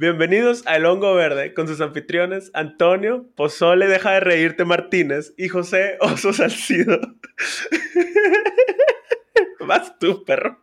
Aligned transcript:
Bienvenidos 0.00 0.64
a 0.68 0.76
El 0.76 0.86
Hongo 0.86 1.12
Verde 1.16 1.54
con 1.54 1.66
sus 1.66 1.80
anfitriones 1.80 2.52
Antonio, 2.54 3.26
Pozole, 3.34 3.88
deja 3.88 4.12
de 4.12 4.20
reírte 4.20 4.64
Martínez 4.64 5.34
y 5.36 5.48
José 5.48 5.98
Oso 6.00 6.32
Salcido. 6.32 7.00
Vas 9.66 9.98
tú, 9.98 10.24
perro. 10.24 10.60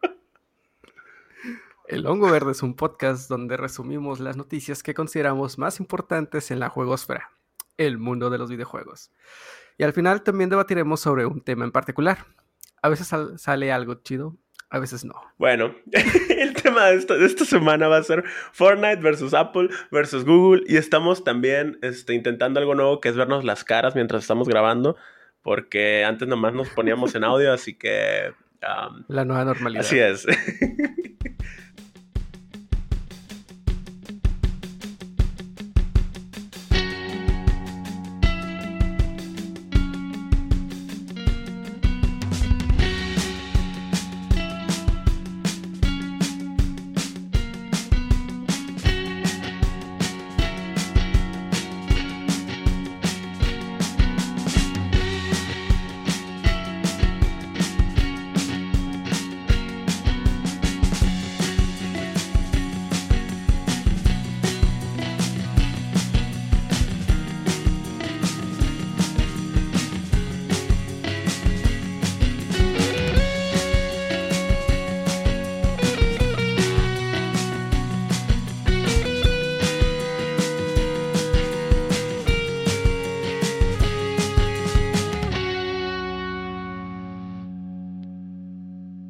El 1.89 2.07
Hongo 2.07 2.31
Verde 2.31 2.53
es 2.53 2.63
un 2.63 2.77
podcast 2.77 3.27
donde 3.27 3.57
resumimos 3.57 4.21
las 4.21 4.37
noticias 4.37 4.83
que 4.83 4.93
consideramos 4.93 5.57
más 5.57 5.81
importantes 5.81 6.49
en 6.49 6.61
la 6.61 6.69
juegosfera, 6.69 7.31
el 7.75 7.97
mundo 7.97 8.29
de 8.29 8.37
los 8.37 8.49
videojuegos. 8.49 9.11
Y 9.77 9.83
al 9.83 9.91
final 9.91 10.23
también 10.23 10.49
debatiremos 10.49 11.01
sobre 11.01 11.25
un 11.25 11.41
tema 11.41 11.65
en 11.65 11.73
particular. 11.73 12.19
A 12.81 12.87
veces 12.87 13.11
sale 13.35 13.73
algo 13.73 13.95
chido, 13.95 14.37
a 14.69 14.79
veces 14.79 15.05
no. 15.05 15.13
Bueno, 15.37 15.75
el 16.29 16.53
tema 16.53 16.87
de, 16.87 16.97
esta 16.97 17.45
semana 17.45 17.87
va 17.87 17.97
a 17.97 18.03
ser 18.03 18.23
Fortnite 18.51 19.01
versus 19.01 19.33
Apple 19.33 19.69
versus 19.91 20.25
Google 20.25 20.63
y 20.67 20.77
estamos 20.77 21.23
también 21.23 21.77
este, 21.81 22.13
intentando 22.13 22.59
algo 22.59 22.75
nuevo 22.75 22.99
que 22.99 23.09
es 23.09 23.15
vernos 23.15 23.43
las 23.43 23.63
caras 23.63 23.95
mientras 23.95 24.23
estamos 24.23 24.47
grabando 24.47 24.95
porque 25.45 26.03
antes 26.03 26.27
nomás 26.27 26.55
nos 26.55 26.69
poníamos 26.69 27.13
en 27.13 27.23
audio, 27.23 27.53
así 27.53 27.75
que... 27.75 28.33
La 29.07 29.25
nueva 29.25 29.45
normalidad. 29.45 29.85
Así 29.85 29.99
es. 29.99 30.25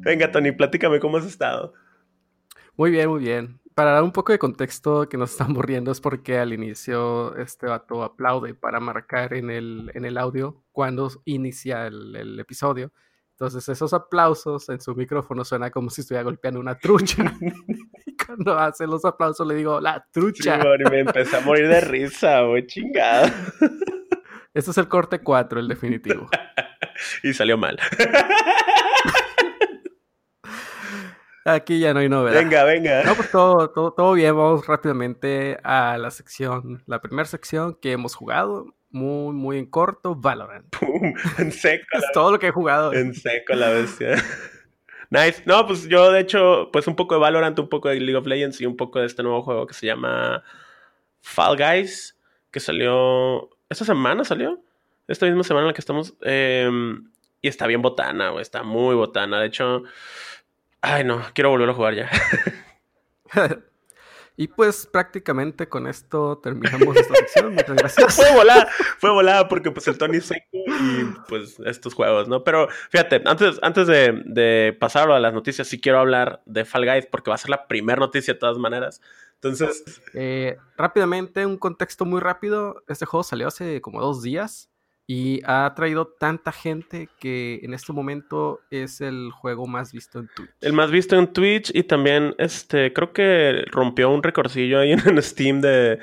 Venga, 0.06 0.30
Tony, 0.30 0.52
platícame 0.52 1.00
cómo 1.00 1.16
has 1.16 1.26
estado. 1.26 1.72
Muy 2.76 2.92
bien, 2.92 3.08
muy 3.08 3.18
bien. 3.18 3.58
Para 3.74 3.90
dar 3.90 4.04
un 4.04 4.12
poco 4.12 4.30
de 4.30 4.38
contexto 4.38 5.08
que 5.08 5.16
nos 5.16 5.32
están 5.32 5.60
riendo 5.60 5.90
es 5.90 6.00
porque 6.00 6.38
al 6.38 6.52
inicio 6.52 7.36
este 7.36 7.66
vato 7.66 8.04
aplaude 8.04 8.54
para 8.54 8.78
marcar 8.78 9.34
en 9.34 9.50
el, 9.50 9.90
en 9.94 10.04
el 10.04 10.16
audio 10.16 10.62
cuando 10.70 11.10
inicia 11.24 11.88
el, 11.88 12.38
episodio. 12.38 12.92
Entonces 13.32 13.68
esos 13.68 13.92
aplausos 13.94 14.68
en 14.68 14.80
su 14.80 14.94
micrófono 14.94 15.44
suena 15.44 15.72
como 15.72 15.90
si 15.90 16.02
estuviera 16.02 16.22
golpeando 16.22 16.60
una 16.60 16.78
trucha. 16.78 17.24
y 18.06 18.16
cuando 18.16 18.56
hace 18.56 18.86
los 18.86 19.04
aplausos 19.04 19.44
le 19.44 19.56
digo, 19.56 19.80
la 19.80 20.06
trucha. 20.12 20.62
Sí, 20.62 20.84
me 20.88 21.00
empecé 21.00 21.36
a 21.36 21.40
morir 21.40 21.66
de 21.66 21.80
risa, 21.80 22.42
güey, 22.42 22.64
chingada. 22.64 23.26
Este 24.54 24.70
es 24.70 24.78
el 24.78 24.86
corte 24.86 25.18
4, 25.18 25.58
el 25.58 25.66
definitivo. 25.66 26.28
y 27.24 27.34
salió 27.34 27.58
mal. 27.58 27.76
Aquí 31.46 31.78
ya 31.78 31.94
no 31.94 32.00
hay 32.00 32.08
novedad. 32.08 32.40
Venga, 32.40 32.64
venga. 32.64 33.04
No, 33.04 33.14
pues 33.14 33.30
todo, 33.30 33.70
todo, 33.70 33.92
todo 33.92 34.14
bien. 34.14 34.36
Vamos 34.36 34.66
rápidamente 34.66 35.56
a 35.62 35.96
la 35.96 36.10
sección, 36.10 36.82
la 36.86 37.00
primera 37.00 37.24
sección 37.24 37.78
que 37.80 37.92
hemos 37.92 38.16
jugado, 38.16 38.74
muy, 38.90 39.32
muy 39.32 39.58
en 39.58 39.66
corto, 39.66 40.16
Valorant. 40.16 40.66
Pum, 40.76 41.14
en 41.38 41.52
seco. 41.52 41.84
es 41.92 42.04
todo 42.12 42.32
lo 42.32 42.40
que 42.40 42.48
he 42.48 42.50
jugado. 42.50 42.92
En 42.92 43.14
seco 43.14 43.54
la 43.54 43.70
bestia. 43.70 44.16
Nice. 45.10 45.44
No, 45.46 45.64
pues 45.68 45.86
yo 45.86 46.10
de 46.10 46.18
hecho, 46.18 46.68
pues 46.72 46.88
un 46.88 46.96
poco 46.96 47.14
de 47.14 47.20
Valorant, 47.20 47.56
un 47.60 47.68
poco 47.68 47.90
de 47.90 48.00
League 48.00 48.16
of 48.16 48.26
Legends 48.26 48.60
y 48.60 48.66
un 48.66 48.76
poco 48.76 48.98
de 48.98 49.06
este 49.06 49.22
nuevo 49.22 49.40
juego 49.42 49.68
que 49.68 49.74
se 49.74 49.86
llama 49.86 50.42
Fall 51.20 51.56
Guys, 51.56 52.18
que 52.50 52.58
salió... 52.58 53.50
¿Esta 53.68 53.84
semana 53.84 54.24
salió? 54.24 54.60
Esta 55.06 55.26
misma 55.26 55.44
semana 55.44 55.66
en 55.66 55.68
la 55.68 55.74
que 55.74 55.80
estamos... 55.80 56.14
Em, 56.22 57.08
y 57.40 57.46
está 57.46 57.68
bien 57.68 57.82
botana, 57.82 58.30
güey. 58.30 58.42
Está 58.42 58.64
muy 58.64 58.96
botana. 58.96 59.38
De 59.38 59.46
hecho... 59.46 59.84
Ay, 60.88 61.02
no, 61.02 61.20
quiero 61.34 61.50
volver 61.50 61.68
a 61.68 61.74
jugar 61.74 61.94
ya. 61.96 62.08
y 64.36 64.46
pues 64.46 64.86
prácticamente 64.86 65.68
con 65.68 65.88
esto 65.88 66.38
terminamos 66.38 66.96
esta 66.96 67.14
sección. 67.16 67.54
Muchas 67.54 67.76
gracias. 67.76 68.14
fue 68.16 68.32
volada, 68.32 68.68
fue 68.98 69.10
volada 69.10 69.48
porque 69.48 69.72
pues 69.72 69.88
el 69.88 69.98
Tony 69.98 70.20
seco 70.20 70.46
y 70.52 71.12
pues 71.28 71.58
estos 71.66 71.92
juegos, 71.92 72.28
¿no? 72.28 72.44
Pero 72.44 72.68
fíjate, 72.90 73.20
antes, 73.24 73.58
antes 73.62 73.88
de, 73.88 74.22
de 74.26 74.76
pasar 74.78 75.10
a 75.10 75.18
las 75.18 75.34
noticias, 75.34 75.66
sí 75.66 75.80
quiero 75.80 75.98
hablar 75.98 76.40
de 76.46 76.64
Fall 76.64 76.86
Guys 76.86 77.06
porque 77.06 77.30
va 77.30 77.34
a 77.34 77.38
ser 77.38 77.50
la 77.50 77.66
primera 77.66 77.98
noticia 77.98 78.34
de 78.34 78.38
todas 78.38 78.56
maneras. 78.56 79.02
Entonces. 79.34 80.00
Eh, 80.14 80.56
rápidamente, 80.76 81.44
un 81.46 81.58
contexto 81.58 82.04
muy 82.04 82.20
rápido. 82.20 82.84
Este 82.86 83.06
juego 83.06 83.24
salió 83.24 83.48
hace 83.48 83.80
como 83.80 84.00
dos 84.00 84.22
días. 84.22 84.70
Y 85.08 85.40
ha 85.44 85.72
traído 85.76 86.08
tanta 86.08 86.50
gente 86.50 87.08
que 87.20 87.60
en 87.62 87.74
este 87.74 87.92
momento 87.92 88.60
es 88.70 89.00
el 89.00 89.30
juego 89.30 89.68
más 89.68 89.92
visto 89.92 90.18
en 90.18 90.28
Twitch. 90.34 90.50
El 90.60 90.72
más 90.72 90.90
visto 90.90 91.16
en 91.16 91.32
Twitch 91.32 91.70
y 91.72 91.84
también 91.84 92.34
este 92.38 92.92
creo 92.92 93.12
que 93.12 93.64
rompió 93.70 94.10
un 94.10 94.24
recordillo 94.24 94.80
ahí 94.80 94.92
en 95.06 95.22
Steam 95.22 95.60
de 95.60 96.00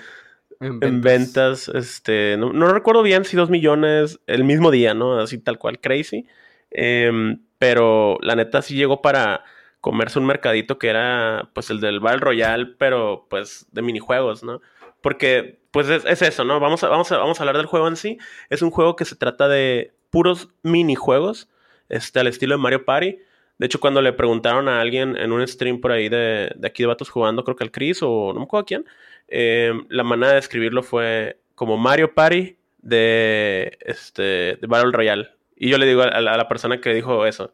en 0.62 1.02
ventas. 1.02 1.68
este, 1.68 2.38
no, 2.38 2.72
recuerdo 2.72 3.04
bien 3.04 3.26
si 3.26 3.36
dos 3.36 3.50
millones 3.50 4.20
el 4.28 4.44
mismo 4.46 4.72
día, 4.72 4.94
¿no? 4.94 5.20
Así 5.20 5.38
tal 5.38 5.58
cual, 5.58 5.80
crazy. 5.80 6.26
Em, 6.72 7.40
pero 7.60 8.18
la 8.22 8.36
neta 8.36 8.62
sí 8.62 8.76
llegó 8.76 9.02
para 9.02 9.44
comerse 9.84 10.18
un 10.18 10.26
mercadito 10.26 10.80
que 10.80 10.88
era 10.88 11.50
pues 11.52 11.70
el 11.70 11.82
del 11.82 12.00
Battle 12.00 12.22
Royale, 12.22 12.68
pero 12.78 13.28
pues 13.30 13.68
de 13.74 13.82
minijuegos, 13.82 14.42
¿no? 14.42 14.62
Porque 15.02 15.60
pues 15.72 15.90
es, 15.90 16.22
eso, 16.22 16.46
¿no? 16.46 16.62
Vamos 16.62 16.86
a, 16.86 16.88
vamos, 16.88 17.10
vamos 17.10 17.38
a 17.38 17.44
hablar 17.44 17.58
del 17.58 17.66
juego 17.66 17.90
en 17.90 17.98
sí. 17.98 18.18
Es 18.50 18.62
un 18.62 18.72
juego 18.72 18.96
que 18.96 19.04
se 19.04 19.18
trata 19.18 19.50
de 19.50 19.92
puros 20.10 20.48
minijuegos, 20.62 21.50
este, 21.90 22.22
al 22.22 22.28
estilo 22.28 22.56
de 22.56 22.62
Mario 22.62 22.86
Party. 22.86 23.18
De 23.58 23.66
hecho, 23.66 23.82
cuando 23.82 24.02
le 24.02 24.14
preguntaron 24.14 24.70
a 24.70 24.80
alguien 24.80 25.18
en 25.18 25.34
un 25.34 25.46
stream 25.46 25.82
por 25.82 25.92
ahí 25.92 26.08
de, 26.08 26.54
de 26.56 26.66
aquí 26.66 26.84
de 26.84 26.88
Vatos 26.88 27.10
jugando, 27.10 27.44
creo 27.44 27.58
que 27.58 27.66
al 27.66 27.72
Chris 27.72 28.00
o 28.04 28.32
no 28.34 28.40
me 28.40 28.46
acuerdo 28.46 28.62
a 28.62 28.66
quién, 28.66 28.86
em, 29.28 29.86
la 29.90 30.06
manera 30.06 30.32
de 30.32 30.40
escribirlo 30.40 30.82
fue 30.82 31.40
como 31.56 31.76
Mario 31.76 32.14
Party 32.14 32.56
de, 32.78 33.78
este, 33.82 34.56
de 34.56 34.68
Battle 34.68 34.94
Royale. 34.94 35.30
Y 35.58 35.68
yo 35.68 35.78
le 35.78 35.88
digo 35.88 36.04
a, 36.04 36.22
la 36.22 36.48
persona 36.48 36.80
que 36.80 36.94
dijo 36.94 37.26
eso, 37.26 37.52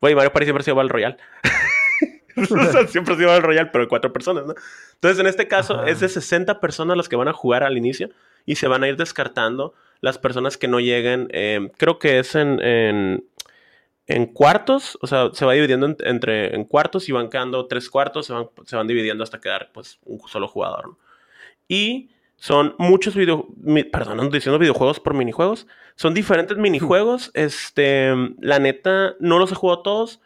güey, 0.00 0.14
Mario 0.14 0.32
Party 0.32 0.46
siempre 0.46 0.62
ha 0.62 0.64
sido 0.64 0.76
Battle 0.76 0.92
Royale. 0.92 1.16
siempre 2.88 3.14
ha 3.14 3.16
sido 3.16 3.28
Battle 3.28 3.46
Royale, 3.46 3.70
pero 3.72 3.84
de 3.84 3.88
cuatro 3.88 4.12
personas, 4.12 4.46
¿no? 4.46 4.54
Entonces, 4.94 5.18
en 5.18 5.26
este 5.26 5.48
caso, 5.48 5.84
es 5.84 6.00
de 6.00 6.08
60 6.08 6.60
personas 6.60 6.96
las 6.96 7.08
que 7.08 7.16
van 7.16 7.28
a 7.28 7.32
jugar 7.32 7.62
al 7.62 7.76
inicio 7.76 8.10
y 8.46 8.56
se 8.56 8.68
van 8.68 8.82
a 8.82 8.88
ir 8.88 8.96
descartando 8.96 9.74
las 10.00 10.18
personas 10.18 10.56
que 10.56 10.68
no 10.68 10.80
lleguen. 10.80 11.28
Em, 11.30 11.68
creo 11.68 11.98
que 11.98 12.18
es 12.18 12.34
en, 12.34 12.60
en, 14.06 14.26
cuartos, 14.26 14.98
o 15.02 15.06
sea, 15.06 15.30
se 15.32 15.44
va 15.44 15.52
dividiendo 15.52 15.94
entre 16.00 16.54
en 16.54 16.64
cuartos 16.64 17.08
y 17.08 17.12
van 17.12 17.28
quedando 17.28 17.66
tres 17.66 17.88
cuartos, 17.90 18.26
se 18.26 18.32
van, 18.32 18.48
se 18.64 18.76
van 18.76 18.86
dividiendo 18.86 19.24
hasta 19.24 19.40
quedar 19.40 19.70
pues 19.72 19.98
un 20.04 20.20
solo 20.28 20.48
jugador. 20.48 20.88
¿no? 20.88 20.98
Y 21.68 22.10
son 22.40 22.74
muchos 22.78 23.14
videojuegos, 23.14 23.86
perdón, 23.92 24.18
ando 24.18 24.34
diciendo 24.34 24.58
videojuegos 24.58 24.98
por 24.98 25.14
minijuegos. 25.14 25.68
Son 25.94 26.12
diferentes 26.12 26.56
minijuegos. 26.56 27.30
Este, 27.34 28.12
la 28.40 28.58
neta, 28.58 29.14
no 29.20 29.38
los 29.38 29.52
he 29.52 29.54
jugado 29.54 29.82
todos 29.82 30.20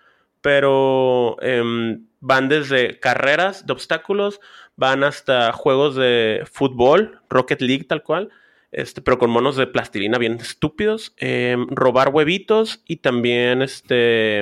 pero 0.44 1.38
em, 1.40 2.04
van 2.20 2.50
desde 2.50 3.00
carreras 3.00 3.64
de 3.64 3.72
obstáculos, 3.72 4.40
van 4.76 5.02
hasta 5.02 5.54
juegos 5.54 5.96
de 5.96 6.44
fútbol, 6.52 7.22
Rocket 7.30 7.62
League 7.62 7.84
tal 7.84 8.02
cual, 8.02 8.28
este, 8.70 9.00
pero 9.00 9.18
con 9.18 9.30
monos 9.30 9.56
de 9.56 9.66
plastilina 9.66 10.18
bien 10.18 10.34
estúpidos, 10.34 11.14
em, 11.16 11.66
robar 11.70 12.10
huevitos 12.10 12.82
y 12.86 12.96
también 12.96 13.62
este, 13.62 14.40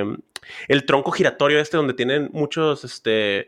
el 0.67 0.85
tronco 0.85 1.11
giratorio 1.11 1.57
este 1.61 1.77
donde 1.77 1.93
tienen 1.93 2.29
muchos, 2.33 2.83
este, 2.83 3.47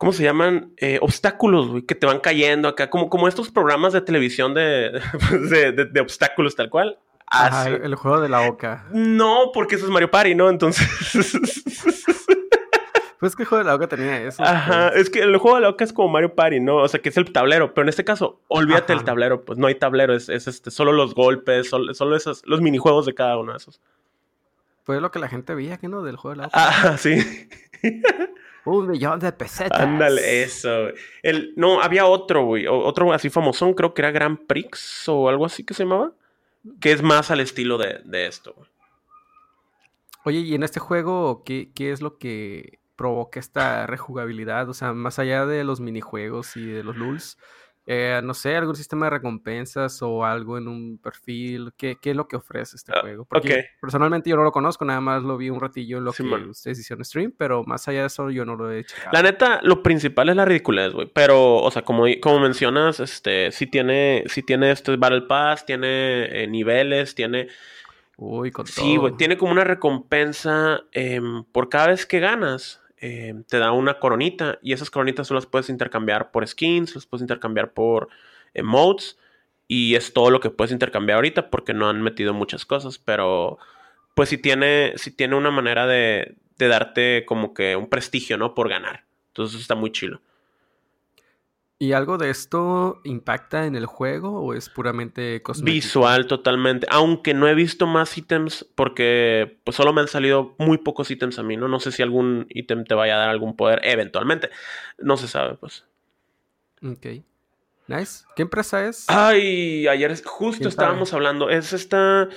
¿cómo 0.00 0.12
se 0.12 0.22
llaman? 0.22 0.72
Eh, 0.78 0.98
obstáculos, 1.02 1.84
que 1.86 1.94
te 1.94 2.06
van 2.06 2.20
cayendo 2.20 2.68
acá, 2.68 2.88
como, 2.88 3.10
como 3.10 3.28
estos 3.28 3.50
programas 3.50 3.92
de 3.92 4.00
televisión 4.00 4.54
de, 4.54 4.98
de 5.92 6.00
obstáculos 6.00 6.56
tal 6.56 6.70
cual. 6.70 6.98
Ah, 7.30 7.68
el 7.68 7.94
juego 7.94 8.18
de 8.20 8.30
la 8.30 8.48
oca. 8.48 8.86
No, 8.92 9.50
porque 9.52 9.76
eso 9.76 9.84
es 9.84 9.90
Mario 9.90 10.10
Party, 10.10 10.34
¿no? 10.34 10.48
Entonces. 10.48 10.88
Pues 13.20 13.36
que 13.36 13.42
el 13.42 13.48
juego 13.48 13.62
de 13.62 13.68
la 13.68 13.74
Oca 13.74 13.86
tenía 13.86 14.22
eso. 14.22 14.42
Ajá, 14.42 14.88
pues. 14.88 15.02
es 15.02 15.10
que 15.10 15.20
el 15.20 15.36
juego 15.36 15.56
de 15.56 15.62
la 15.62 15.68
Oca 15.68 15.84
es 15.84 15.92
como 15.92 16.08
Mario 16.08 16.34
Party, 16.34 16.58
¿no? 16.58 16.76
O 16.76 16.88
sea, 16.88 17.02
que 17.02 17.10
es 17.10 17.16
el 17.18 17.30
tablero, 17.30 17.74
pero 17.74 17.82
en 17.82 17.90
este 17.90 18.02
caso, 18.02 18.40
olvídate 18.48 18.94
del 18.94 19.04
tablero, 19.04 19.44
pues 19.44 19.58
no 19.58 19.66
hay 19.66 19.74
tablero, 19.74 20.14
es, 20.14 20.30
este, 20.30 20.70
solo 20.70 20.92
los 20.92 21.14
golpes, 21.14 21.68
solo, 21.68 21.92
solo 21.92 22.16
esos, 22.16 22.42
los 22.46 22.62
minijuegos 22.62 23.04
de 23.04 23.12
cada 23.12 23.36
uno 23.36 23.52
de 23.52 23.58
esos. 23.58 23.78
Fue 24.84 25.02
lo 25.02 25.10
que 25.10 25.18
la 25.18 25.28
gente 25.28 25.54
veía, 25.54 25.76
¿qué 25.76 25.86
no? 25.86 26.02
Del 26.02 26.16
juego 26.16 26.34
de 26.34 26.40
la 26.40 26.46
Oca. 26.46 26.54
Ah, 26.54 26.96
sí. 26.96 27.18
Un 28.64 28.88
millón 28.88 29.18
de 29.18 29.32
pesetas. 29.32 29.80
Ándale, 29.80 30.42
eso. 30.42 30.88
El, 31.22 31.54
no, 31.56 31.80
había 31.80 32.06
otro, 32.06 32.44
güey. 32.44 32.66
Otro 32.66 33.12
así 33.12 33.30
famosón, 33.30 33.74
creo 33.74 33.94
que 33.94 34.02
era 34.02 34.10
Grand 34.10 34.38
Prix 34.46 35.08
o 35.08 35.28
algo 35.28 35.46
así 35.46 35.64
que 35.64 35.74
se 35.74 35.84
llamaba. 35.84 36.12
Que 36.80 36.92
es 36.92 37.02
más 37.02 37.30
al 37.30 37.40
estilo 37.40 37.78
de, 37.78 38.00
de 38.04 38.26
esto, 38.26 38.52
güey. 38.54 38.68
Oye, 40.24 40.40
y 40.40 40.54
en 40.54 40.62
este 40.62 40.80
juego, 40.80 41.42
¿qué, 41.44 41.70
¿qué, 41.74 41.92
es 41.92 42.02
lo 42.02 42.18
que 42.18 42.78
provoca 42.96 43.40
esta 43.40 43.86
rejugabilidad? 43.86 44.68
O 44.68 44.74
sea, 44.74 44.92
más 44.92 45.18
allá 45.18 45.46
de 45.46 45.64
los 45.64 45.80
minijuegos 45.80 46.56
y 46.56 46.66
de 46.66 46.84
los 46.84 46.96
lulz, 46.96 47.38
eh, 47.86 48.20
no 48.22 48.34
sé, 48.34 48.56
algún 48.56 48.76
sistema 48.76 49.06
de 49.06 49.10
recompensas 49.10 50.00
o 50.02 50.24
algo 50.24 50.58
en 50.58 50.68
un 50.68 50.98
perfil. 50.98 51.72
¿Qué, 51.76 51.96
qué 52.00 52.10
es 52.10 52.16
lo 52.16 52.28
que 52.28 52.36
ofrece 52.36 52.76
este 52.76 52.92
uh, 52.92 53.00
juego? 53.00 53.24
Porque 53.24 53.48
okay. 53.48 53.62
personalmente 53.80 54.30
yo 54.30 54.36
no 54.36 54.44
lo 54.44 54.52
conozco, 54.52 54.84
nada 54.84 55.00
más 55.00 55.22
lo 55.22 55.36
vi 55.36 55.50
un 55.50 55.60
ratillo 55.60 55.98
en 55.98 56.04
lo 56.04 56.12
sí, 56.12 56.22
que 56.22 56.28
man. 56.28 56.50
ustedes 56.50 56.78
hicieron 56.78 57.04
stream, 57.04 57.32
pero 57.36 57.64
más 57.64 57.88
allá 57.88 58.00
de 58.00 58.06
eso 58.06 58.30
yo 58.30 58.44
no 58.44 58.56
lo 58.56 58.70
he 58.70 58.84
checado. 58.84 59.10
La 59.12 59.22
neta, 59.22 59.60
lo 59.62 59.82
principal 59.82 60.28
es 60.28 60.36
la 60.36 60.44
ridiculez, 60.44 60.92
güey. 60.92 61.10
Pero, 61.12 61.56
o 61.56 61.70
sea, 61.70 61.82
como, 61.82 62.04
como 62.20 62.38
mencionas, 62.40 63.00
este, 63.00 63.50
sí 63.52 63.66
tiene, 63.66 64.24
sí 64.26 64.42
tiene 64.42 64.70
este 64.70 64.96
Battle 64.96 65.22
Pass, 65.22 65.66
tiene 65.66 66.42
eh, 66.42 66.46
niveles, 66.46 67.14
tiene 67.14 67.48
Uy, 68.22 68.50
con 68.50 68.66
Sí, 68.66 68.98
güey, 68.98 69.16
tiene 69.16 69.38
como 69.38 69.52
una 69.52 69.64
recompensa 69.64 70.82
eh, 70.92 71.22
por 71.52 71.70
cada 71.70 71.88
vez 71.88 72.04
que 72.04 72.20
ganas. 72.20 72.82
Eh, 73.00 73.34
te 73.48 73.58
da 73.58 73.72
una 73.72 73.98
coronita 73.98 74.58
y 74.62 74.72
esas 74.74 74.90
coronitas 74.90 75.28
tú 75.28 75.34
las 75.34 75.46
puedes 75.46 75.70
intercambiar 75.70 76.30
por 76.30 76.46
skins, 76.46 76.94
las 76.94 77.06
puedes 77.06 77.22
intercambiar 77.22 77.72
por 77.72 78.08
emotes 78.52 79.18
y 79.66 79.94
es 79.94 80.12
todo 80.12 80.30
lo 80.30 80.40
que 80.40 80.50
puedes 80.50 80.72
intercambiar 80.72 81.16
ahorita 81.16 81.48
porque 81.48 81.72
no 81.72 81.88
han 81.88 82.02
metido 82.02 82.34
muchas 82.34 82.66
cosas, 82.66 82.98
pero 82.98 83.58
pues 84.14 84.28
sí 84.28 84.36
tiene, 84.36 84.92
sí 84.96 85.10
tiene 85.10 85.36
una 85.36 85.50
manera 85.50 85.86
de, 85.86 86.36
de 86.58 86.68
darte 86.68 87.24
como 87.26 87.54
que 87.54 87.76
un 87.76 87.88
prestigio, 87.88 88.36
¿no? 88.36 88.54
Por 88.54 88.68
ganar. 88.68 89.04
Entonces 89.28 89.60
está 89.60 89.74
muy 89.74 89.92
chilo. 89.92 90.20
¿Y 91.82 91.94
algo 91.94 92.18
de 92.18 92.28
esto 92.28 93.00
impacta 93.04 93.64
en 93.64 93.74
el 93.74 93.86
juego 93.86 94.42
o 94.42 94.52
es 94.52 94.68
puramente 94.68 95.40
cosmético? 95.40 95.74
Visual 95.74 96.26
totalmente, 96.26 96.86
aunque 96.90 97.32
no 97.32 97.48
he 97.48 97.54
visto 97.54 97.86
más 97.86 98.18
ítems 98.18 98.66
porque 98.74 99.58
pues 99.64 99.78
solo 99.78 99.94
me 99.94 100.02
han 100.02 100.08
salido 100.08 100.54
muy 100.58 100.76
pocos 100.76 101.10
ítems 101.10 101.38
a 101.38 101.42
mí, 101.42 101.56
¿no? 101.56 101.68
No 101.68 101.80
sé 101.80 101.90
si 101.90 102.02
algún 102.02 102.44
ítem 102.50 102.84
te 102.84 102.94
vaya 102.94 103.14
a 103.14 103.20
dar 103.20 103.30
algún 103.30 103.56
poder 103.56 103.80
eventualmente, 103.82 104.50
no 104.98 105.16
se 105.16 105.26
sabe 105.26 105.54
pues. 105.54 105.86
Ok. 106.84 107.06
Nice. 107.86 108.24
¿Qué 108.36 108.42
empresa 108.42 108.86
es? 108.86 109.06
Ay, 109.08 109.88
ayer 109.88 110.14
justo 110.22 110.68
estábamos 110.68 111.08
sabe? 111.08 111.20
hablando, 111.20 111.48
es 111.48 111.72
esta... 111.72 112.28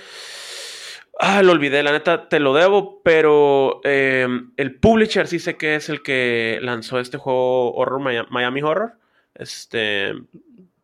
Ah, 1.19 1.43
lo 1.43 1.51
olvidé, 1.51 1.83
la 1.83 1.91
neta 1.91 2.29
te 2.29 2.39
lo 2.39 2.53
debo, 2.53 3.01
pero 3.03 3.81
eh, 3.83 4.25
el 4.55 4.79
publisher 4.79 5.27
sí 5.27 5.39
sé 5.39 5.57
que 5.57 5.75
es 5.75 5.89
el 5.89 6.01
que 6.01 6.59
lanzó 6.61 6.97
este 6.97 7.17
juego 7.17 7.73
Horror 7.73 8.29
Miami 8.29 8.61
Horror. 8.61 9.02
Este, 9.35 10.13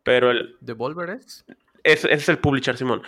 pero 0.04 0.32
el... 0.32 0.56
¿Devolver 0.60 1.10
es? 1.12 1.46
Es, 1.84 2.06
es 2.06 2.30
el 2.30 2.40
publisher, 2.40 2.78
Simón. 2.78 3.04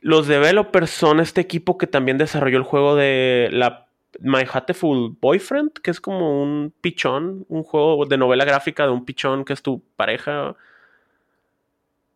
Los 0.00 0.26
developers 0.26 0.90
son 0.90 1.20
este 1.20 1.40
equipo 1.40 1.78
que 1.78 1.86
también 1.86 2.18
desarrolló 2.18 2.58
el 2.58 2.64
juego 2.64 2.94
de 2.94 3.48
la 3.52 3.88
My 4.20 4.44
Hateful 4.50 5.16
Boyfriend, 5.20 5.72
que 5.72 5.90
es 5.90 6.00
como 6.00 6.42
un 6.42 6.72
pichón, 6.80 7.46
un 7.48 7.62
juego 7.62 8.04
de 8.06 8.18
novela 8.18 8.44
gráfica 8.44 8.84
de 8.84 8.90
un 8.90 9.04
pichón 9.04 9.44
que 9.44 9.52
es 9.52 9.62
tu 9.62 9.82
pareja. 9.96 10.56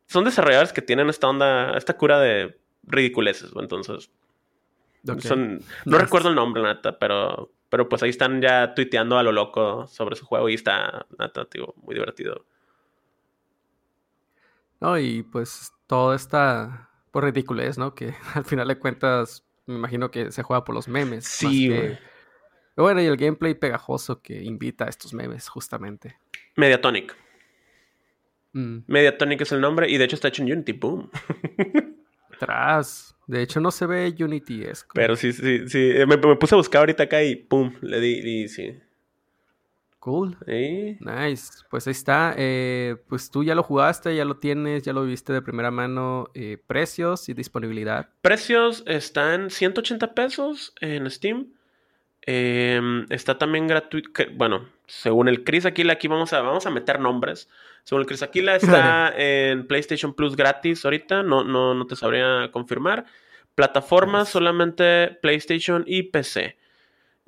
Son 0.06 0.24
desarrolladores 0.24 0.72
que 0.72 0.82
tienen 0.82 1.08
esta 1.08 1.28
onda, 1.28 1.76
esta 1.76 1.96
cura 1.96 2.20
de 2.20 2.58
ridiculeces, 2.84 3.52
entonces. 3.56 4.10
Okay. 5.02 5.20
Son, 5.20 5.60
no 5.84 5.98
recuerdo 5.98 6.28
el 6.28 6.34
nombre, 6.34 6.62
neta, 6.62 6.98
pero, 6.98 7.50
pero 7.68 7.88
pues 7.88 8.02
ahí 8.02 8.10
están 8.10 8.42
ya 8.42 8.74
tuiteando 8.74 9.18
a 9.18 9.22
lo 9.22 9.32
loco 9.32 9.86
sobre 9.86 10.16
su 10.16 10.26
juego 10.26 10.48
y 10.48 10.54
está, 10.54 11.06
neta, 11.18 11.44
tío, 11.46 11.74
muy 11.82 11.94
divertido. 11.94 12.44
No, 14.80 14.98
y 14.98 15.22
pues 15.22 15.72
todo 15.86 16.14
está 16.14 16.90
por 17.10 17.24
ridiculez, 17.24 17.78
¿no? 17.78 17.94
Que 17.94 18.14
al 18.34 18.44
final 18.44 18.68
de 18.68 18.78
cuentas, 18.78 19.44
me 19.66 19.74
imagino 19.74 20.10
que 20.10 20.32
se 20.32 20.42
juega 20.42 20.64
por 20.64 20.74
los 20.74 20.88
memes. 20.88 21.24
Sí, 21.24 21.68
güey. 21.68 21.98
Bueno, 22.76 23.02
y 23.02 23.06
el 23.06 23.16
gameplay 23.16 23.54
pegajoso 23.54 24.22
que 24.22 24.42
invita 24.42 24.84
a 24.84 24.88
estos 24.88 25.12
memes, 25.12 25.48
justamente. 25.48 26.16
Mediatonic. 26.54 27.16
Mm. 28.52 28.78
Mediatonic 28.86 29.40
es 29.40 29.52
el 29.52 29.60
nombre 29.60 29.90
y 29.90 29.98
de 29.98 30.04
hecho 30.04 30.14
está 30.14 30.28
hecho 30.28 30.42
en 30.42 30.52
Unity. 30.52 30.72
Boom. 30.72 31.10
Tras. 32.38 33.16
De 33.26 33.42
hecho, 33.42 33.60
no 33.60 33.72
se 33.72 33.84
ve 33.84 34.14
Unity 34.18 34.62
es. 34.62 34.86
Pero 34.94 35.16
sí, 35.16 35.32
sí, 35.32 35.68
sí. 35.68 35.92
Me, 36.06 36.16
me, 36.16 36.36
puse 36.36 36.54
a 36.54 36.58
buscar 36.58 36.80
ahorita 36.80 37.02
acá 37.04 37.22
y 37.22 37.34
pum, 37.34 37.74
le 37.82 38.00
di, 38.00 38.42
y 38.42 38.48
sí. 38.48 38.78
Cool. 39.98 40.36
¿Sí? 40.46 40.96
Nice. 41.00 41.64
Pues 41.70 41.86
ahí 41.86 41.90
está. 41.90 42.34
Eh, 42.36 42.96
pues 43.08 43.30
tú 43.30 43.42
ya 43.42 43.54
lo 43.54 43.62
jugaste, 43.62 44.14
ya 44.14 44.24
lo 44.24 44.36
tienes, 44.36 44.84
ya 44.84 44.92
lo 44.92 45.04
viste 45.04 45.32
de 45.32 45.42
primera 45.42 45.70
mano. 45.70 46.30
Eh, 46.34 46.58
precios 46.66 47.28
y 47.28 47.34
disponibilidad. 47.34 48.08
Precios 48.22 48.84
están 48.86 49.50
180 49.50 50.14
pesos 50.14 50.72
en 50.80 51.10
Steam. 51.10 51.48
Eh, 52.26 52.80
está 53.10 53.38
también 53.38 53.66
gratuito. 53.66 54.10
Bueno, 54.34 54.68
según 54.86 55.28
el 55.28 55.42
Chris 55.42 55.66
Aquila, 55.66 55.94
aquí 55.94 56.06
vamos 56.06 56.32
a, 56.32 56.42
vamos 56.42 56.66
a 56.66 56.70
meter 56.70 57.00
nombres. 57.00 57.48
Según 57.82 58.02
el 58.02 58.06
Chris 58.06 58.22
Aquila, 58.22 58.54
está 58.56 59.12
en 59.16 59.66
PlayStation 59.66 60.14
Plus 60.14 60.36
gratis 60.36 60.84
ahorita. 60.84 61.24
No, 61.24 61.42
no, 61.42 61.74
no 61.74 61.86
te 61.86 61.96
sabría 61.96 62.50
confirmar. 62.52 63.06
Plataformas 63.56 64.22
nice. 64.22 64.32
solamente 64.32 65.18
PlayStation 65.20 65.82
y 65.88 66.04
PC. 66.04 66.56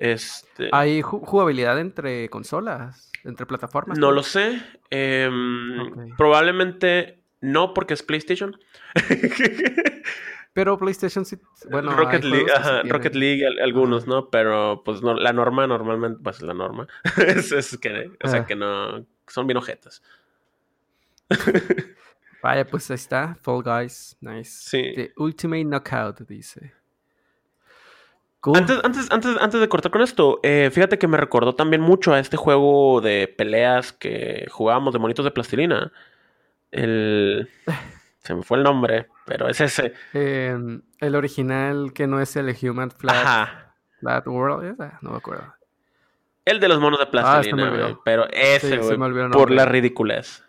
Este... 0.00 0.70
¿Hay 0.72 1.02
jugabilidad 1.02 1.78
entre 1.78 2.30
consolas? 2.30 3.12
¿Entre 3.22 3.44
plataformas? 3.44 3.98
No 3.98 4.12
lo 4.12 4.22
sé. 4.22 4.62
Eh, 4.90 5.28
okay. 5.28 6.12
Probablemente 6.16 7.22
no, 7.42 7.74
porque 7.74 7.92
es 7.94 8.02
PlayStation. 8.02 8.58
Pero 10.54 10.78
PlayStation 10.78 11.26
sí. 11.26 11.36
Bueno, 11.70 11.92
Rocket 11.92 12.24
League, 12.24 12.50
ajá, 12.50 12.82
Rocket 12.82 13.14
League, 13.14 13.44
algunos, 13.62 14.04
ajá. 14.04 14.10
¿no? 14.10 14.30
Pero 14.30 14.82
pues 14.84 15.02
no, 15.02 15.14
la 15.14 15.34
norma 15.34 15.66
normalmente, 15.66 16.18
pues 16.22 16.40
la 16.40 16.54
norma. 16.54 16.88
es, 17.18 17.52
es, 17.52 17.76
que, 17.76 18.10
o 18.24 18.28
sea, 18.28 18.40
ah. 18.40 18.46
que 18.46 18.56
no. 18.56 19.06
Son 19.28 19.46
bien 19.46 19.58
ojetas. 19.58 20.02
Vaya, 22.42 22.66
pues 22.66 22.90
ahí 22.90 22.94
está. 22.94 23.36
Fall 23.42 23.62
Guys. 23.62 24.16
Nice. 24.20 24.50
Sí. 24.50 24.92
The 24.96 25.12
Ultimate 25.18 25.64
Knockout, 25.64 26.20
dice. 26.20 26.72
Cool. 28.40 28.56
Antes, 28.56 28.80
antes, 28.82 29.10
antes, 29.10 29.36
antes 29.38 29.60
de 29.60 29.68
cortar 29.68 29.92
con 29.92 30.00
esto, 30.00 30.40
eh, 30.42 30.70
fíjate 30.72 30.98
que 30.98 31.06
me 31.06 31.18
recordó 31.18 31.54
también 31.54 31.82
mucho 31.82 32.14
a 32.14 32.18
este 32.18 32.38
juego 32.38 33.02
de 33.02 33.28
peleas 33.28 33.92
que 33.92 34.46
jugábamos 34.50 34.94
de 34.94 34.98
monitos 34.98 35.24
de 35.24 35.30
plastilina. 35.30 35.92
El. 36.70 37.50
Se 38.20 38.34
me 38.34 38.42
fue 38.42 38.58
el 38.58 38.64
nombre, 38.64 39.08
pero 39.26 39.48
es 39.48 39.60
ese. 39.60 39.94
Eh, 40.12 40.54
el 41.00 41.14
original 41.14 41.92
que 41.94 42.06
no 42.06 42.20
es 42.20 42.36
el 42.36 42.54
Human 42.62 42.90
Flat, 42.90 43.16
Ajá. 43.16 43.74
Flat 43.98 44.26
World, 44.26 44.76
no 45.00 45.10
me 45.10 45.16
acuerdo. 45.16 45.54
El 46.44 46.60
de 46.60 46.68
los 46.68 46.80
monos 46.80 46.98
de 46.98 47.06
plastilina, 47.06 47.88
ah. 47.88 48.00
Pero 48.04 48.26
ese, 48.30 48.78
güey, 48.78 48.90
sí, 48.90 49.32
por 49.32 49.50
la 49.50 49.64
ridiculez. 49.64 50.44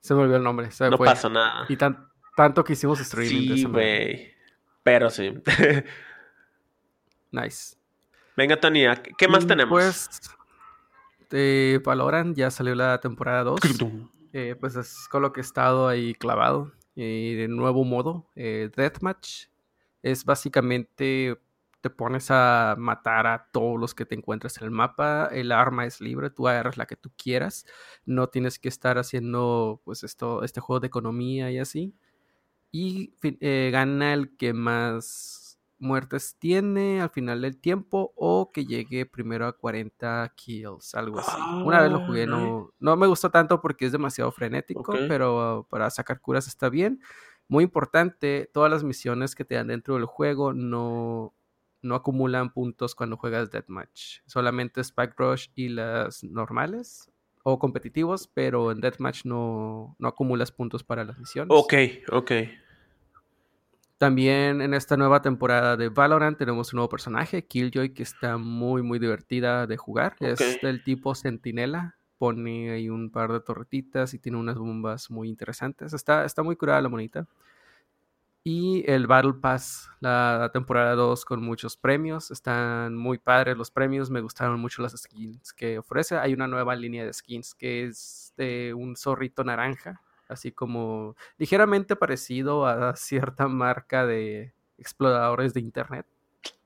Se 0.00 0.14
me 0.14 0.22
olvidó 0.22 0.36
el 0.36 0.44
nombre. 0.44 0.70
Se 0.70 0.88
no 0.90 0.96
fue. 0.96 1.06
pasa 1.06 1.28
nada. 1.28 1.66
Y 1.68 1.76
tan, 1.76 2.08
tanto 2.36 2.62
que 2.64 2.74
hicimos 2.74 3.00
streaming. 3.00 3.56
Sí, 3.56 3.64
güey. 3.64 4.37
Pero 4.88 5.10
sí. 5.10 5.34
nice. 7.30 7.76
Venga, 8.34 8.58
Tania, 8.58 9.02
¿qué 9.18 9.28
más 9.28 9.46
tenemos? 9.46 9.70
Pues, 9.70 10.08
de 11.28 11.78
Valorant 11.84 12.34
ya 12.34 12.50
salió 12.50 12.74
la 12.74 12.98
temporada 12.98 13.44
2. 13.44 13.60
eh, 14.32 14.56
pues 14.58 14.76
es 14.76 15.06
con 15.10 15.20
lo 15.20 15.30
que 15.34 15.40
he 15.40 15.42
estado 15.42 15.88
ahí 15.88 16.14
clavado. 16.14 16.72
Eh, 16.96 17.34
de 17.36 17.48
nuevo 17.48 17.84
modo, 17.84 18.30
eh, 18.34 18.70
Deathmatch. 18.74 19.48
Es 20.02 20.24
básicamente 20.24 21.36
te 21.82 21.90
pones 21.90 22.30
a 22.30 22.74
matar 22.78 23.26
a 23.26 23.50
todos 23.52 23.78
los 23.78 23.94
que 23.94 24.06
te 24.06 24.14
encuentres 24.14 24.56
en 24.56 24.64
el 24.64 24.70
mapa. 24.70 25.28
El 25.30 25.52
arma 25.52 25.84
es 25.84 26.00
libre, 26.00 26.30
tú 26.30 26.48
agarras 26.48 26.78
la 26.78 26.86
que 26.86 26.96
tú 26.96 27.12
quieras. 27.22 27.66
No 28.06 28.30
tienes 28.30 28.58
que 28.58 28.70
estar 28.70 28.96
haciendo 28.96 29.82
pues 29.84 30.02
esto, 30.02 30.44
este 30.44 30.60
juego 30.60 30.80
de 30.80 30.86
economía 30.86 31.50
y 31.50 31.58
así. 31.58 31.94
Y 32.70 33.14
eh, 33.22 33.70
gana 33.72 34.14
el 34.14 34.36
que 34.36 34.52
más 34.52 35.48
muertes 35.78 36.36
tiene 36.38 37.00
al 37.00 37.10
final 37.10 37.40
del 37.42 37.56
tiempo 37.56 38.12
o 38.16 38.50
que 38.52 38.66
llegue 38.66 39.06
primero 39.06 39.46
a 39.46 39.52
40 39.52 40.32
kills, 40.36 40.94
algo 40.94 41.20
así. 41.20 41.36
Oh, 41.38 41.64
Una 41.64 41.80
vez 41.80 41.90
lo 41.90 42.04
jugué, 42.04 42.26
no, 42.26 42.72
no 42.78 42.96
me 42.96 43.06
gustó 43.06 43.30
tanto 43.30 43.60
porque 43.60 43.86
es 43.86 43.92
demasiado 43.92 44.30
frenético, 44.32 44.92
okay. 44.92 45.08
pero 45.08 45.66
para 45.70 45.88
sacar 45.90 46.20
curas 46.20 46.48
está 46.48 46.68
bien. 46.68 47.00
Muy 47.46 47.64
importante, 47.64 48.50
todas 48.52 48.70
las 48.70 48.84
misiones 48.84 49.34
que 49.34 49.44
te 49.44 49.54
dan 49.54 49.68
dentro 49.68 49.94
del 49.94 50.04
juego 50.04 50.52
no, 50.52 51.34
no 51.80 51.94
acumulan 51.94 52.52
puntos 52.52 52.94
cuando 52.94 53.16
juegas 53.16 53.50
Deathmatch. 53.50 54.20
Solamente 54.26 54.80
Spike 54.80 55.14
Rush 55.16 55.48
y 55.54 55.68
las 55.68 56.22
normales 56.24 57.10
o 57.50 57.58
competitivos, 57.58 58.28
pero 58.32 58.70
en 58.70 58.80
Deathmatch 58.80 59.24
no, 59.24 59.96
no 59.98 60.08
acumulas 60.08 60.52
puntos 60.52 60.84
para 60.84 61.04
las 61.04 61.18
misiones. 61.18 61.48
Ok, 61.50 61.74
ok. 62.12 62.32
También 63.96 64.60
en 64.60 64.74
esta 64.74 64.96
nueva 64.96 65.22
temporada 65.22 65.76
de 65.76 65.88
Valorant 65.88 66.38
tenemos 66.38 66.72
un 66.72 66.76
nuevo 66.76 66.88
personaje, 66.88 67.44
Killjoy, 67.46 67.94
que 67.94 68.02
está 68.02 68.36
muy, 68.36 68.82
muy 68.82 68.98
divertida 68.98 69.66
de 69.66 69.76
jugar. 69.76 70.14
Es 70.20 70.60
del 70.62 70.84
tipo 70.84 71.14
Sentinela. 71.14 71.96
Pone 72.18 72.70
ahí 72.70 72.90
un 72.90 73.10
par 73.10 73.32
de 73.32 73.40
torretitas 73.40 74.12
y 74.12 74.18
tiene 74.18 74.38
unas 74.38 74.56
bombas 74.58 75.10
muy 75.10 75.28
interesantes. 75.28 75.94
Está, 75.94 76.24
está 76.24 76.42
muy 76.42 76.56
curada 76.56 76.82
la 76.82 76.88
monita. 76.88 77.26
Y 78.50 78.82
el 78.90 79.06
Battle 79.06 79.34
Pass, 79.34 79.90
la 80.00 80.48
temporada 80.54 80.94
2 80.94 81.26
con 81.26 81.42
muchos 81.42 81.76
premios. 81.76 82.30
Están 82.30 82.96
muy 82.96 83.18
padres 83.18 83.58
los 83.58 83.70
premios. 83.70 84.08
Me 84.08 84.22
gustaron 84.22 84.58
mucho 84.58 84.80
las 84.80 84.96
skins 84.96 85.52
que 85.52 85.78
ofrece. 85.78 86.16
Hay 86.16 86.32
una 86.32 86.48
nueva 86.48 86.74
línea 86.74 87.04
de 87.04 87.12
skins 87.12 87.54
que 87.54 87.84
es 87.84 88.32
de 88.38 88.72
un 88.72 88.96
zorrito 88.96 89.44
naranja 89.44 90.00
así 90.28 90.50
como 90.50 91.14
ligeramente 91.36 91.94
parecido 91.94 92.66
a 92.66 92.96
cierta 92.96 93.48
marca 93.48 94.06
de 94.06 94.54
exploradores 94.78 95.52
de 95.52 95.60
internet, 95.60 96.06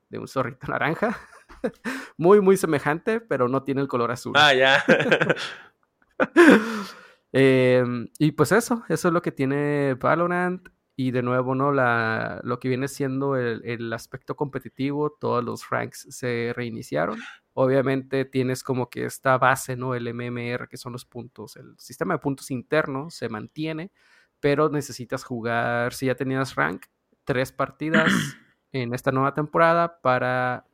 de 0.07 0.19
un 0.19 0.29
zorrito 0.29 0.67
naranja. 0.67 1.19
muy, 2.17 2.39
muy 2.39 2.55
semejante, 2.55 3.19
pero 3.19 3.49
no 3.49 3.63
tiene 3.63 3.81
el 3.81 3.89
color 3.89 4.09
azul. 4.09 4.35
Ah, 4.37 4.53
ya. 4.53 4.81
Em, 7.35 8.09
y 8.19 8.33
pues 8.33 8.51
eso, 8.51 8.83
eso 8.87 9.07
es 9.07 9.13
lo 9.13 9.23
que 9.23 9.31
tiene 9.31 9.95
Valorant. 9.95 10.69
Y 10.95 11.11
de 11.11 11.23
nuevo, 11.23 11.55
¿no? 11.55 11.71
La, 11.71 12.39
lo 12.43 12.59
que 12.59 12.69
viene 12.69 12.87
siendo 12.87 13.35
el, 13.35 13.61
el 13.65 13.91
aspecto 13.93 14.35
competitivo, 14.35 15.11
todos 15.19 15.43
los 15.43 15.69
ranks 15.69 16.07
se 16.09 16.53
reiniciaron. 16.55 17.19
Obviamente 17.53 18.25
tienes 18.25 18.63
como 18.63 18.89
que 18.89 19.05
esta 19.05 19.37
base, 19.37 19.75
¿no? 19.75 19.95
El 19.95 20.13
MMR, 20.13 20.67
que 20.67 20.77
son 20.77 20.93
los 20.93 21.05
puntos. 21.05 21.55
El 21.55 21.75
sistema 21.79 22.15
de 22.15 22.19
puntos 22.19 22.51
interno 22.51 23.09
se 23.09 23.29
mantiene, 23.29 23.91
pero 24.39 24.69
necesitas 24.69 25.23
jugar, 25.23 25.93
si 25.93 26.07
ya 26.07 26.15
tenías 26.15 26.55
rank, 26.55 26.85
tres 27.23 27.51
partidas 27.51 28.11
en 28.71 28.93
esta 28.93 29.11
nueva 29.11 29.33
temporada 29.33 29.99
para 30.01 30.65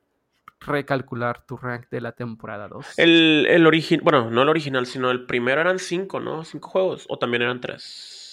recalcular 0.61 1.45
tu 1.45 1.57
rank 1.57 1.89
de 1.89 2.01
la 2.01 2.11
temporada 2.11 2.67
2. 2.67 2.97
El, 2.97 3.45
el 3.49 3.65
original, 3.65 4.03
bueno, 4.03 4.29
no 4.29 4.41
el 4.41 4.49
original, 4.49 4.85
sino 4.85 5.11
el 5.11 5.25
primero 5.25 5.61
eran 5.61 5.79
cinco, 5.79 6.19
¿no? 6.19 6.43
Cinco 6.43 6.69
juegos, 6.69 7.05
o 7.09 7.17
también 7.17 7.43
eran 7.43 7.61
tres. 7.61 8.28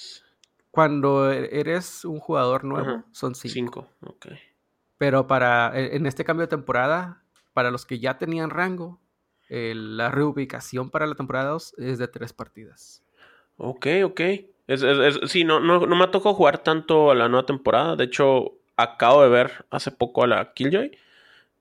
Cuando 0.77 1.33
e, 1.33 1.49
eres 1.59 2.05
un 2.05 2.21
jugador 2.21 2.65
nuevo, 2.65 3.03
son 3.11 3.35
cinco. 3.35 3.55
Cinco, 3.55 3.89
ok. 4.03 4.27
Pero 4.99 5.27
para, 5.27 5.73
e, 5.75 5.97
en 5.97 6.05
este 6.05 6.23
cambio 6.23 6.43
de 6.43 6.51
temporada, 6.51 7.23
para 7.55 7.71
los 7.71 7.87
que 7.87 7.99
ya 7.99 8.19
tenían 8.19 8.51
rango, 8.51 9.01
la 9.49 10.11
reubicación 10.11 10.91
para 10.91 11.07
la 11.07 11.15
temporada 11.15 11.53
2 11.53 11.75
es 11.79 11.99
de 11.99 12.09
tres 12.09 12.35
partidas. 12.35 13.03
Ok, 13.57 13.87
ok. 14.05 14.21
Es, 14.67 14.85
sí, 15.29 15.45
no, 15.45 15.61
no, 15.61 15.87
no 15.87 15.97
me 15.97 16.09
tocó 16.09 16.35
jugar 16.35 16.59
tanto 16.59 17.11
a 17.11 17.15
la 17.15 17.31
nueva 17.31 17.47
temporada. 17.47 17.97
De 17.97 18.05
hecho, 18.05 18.59
acabo 18.77 19.23
de 19.23 19.31
ver 19.31 19.65
hace 19.71 19.93
poco 19.93 20.25
a 20.25 20.27
la 20.27 20.53
Killjoy. 20.53 20.91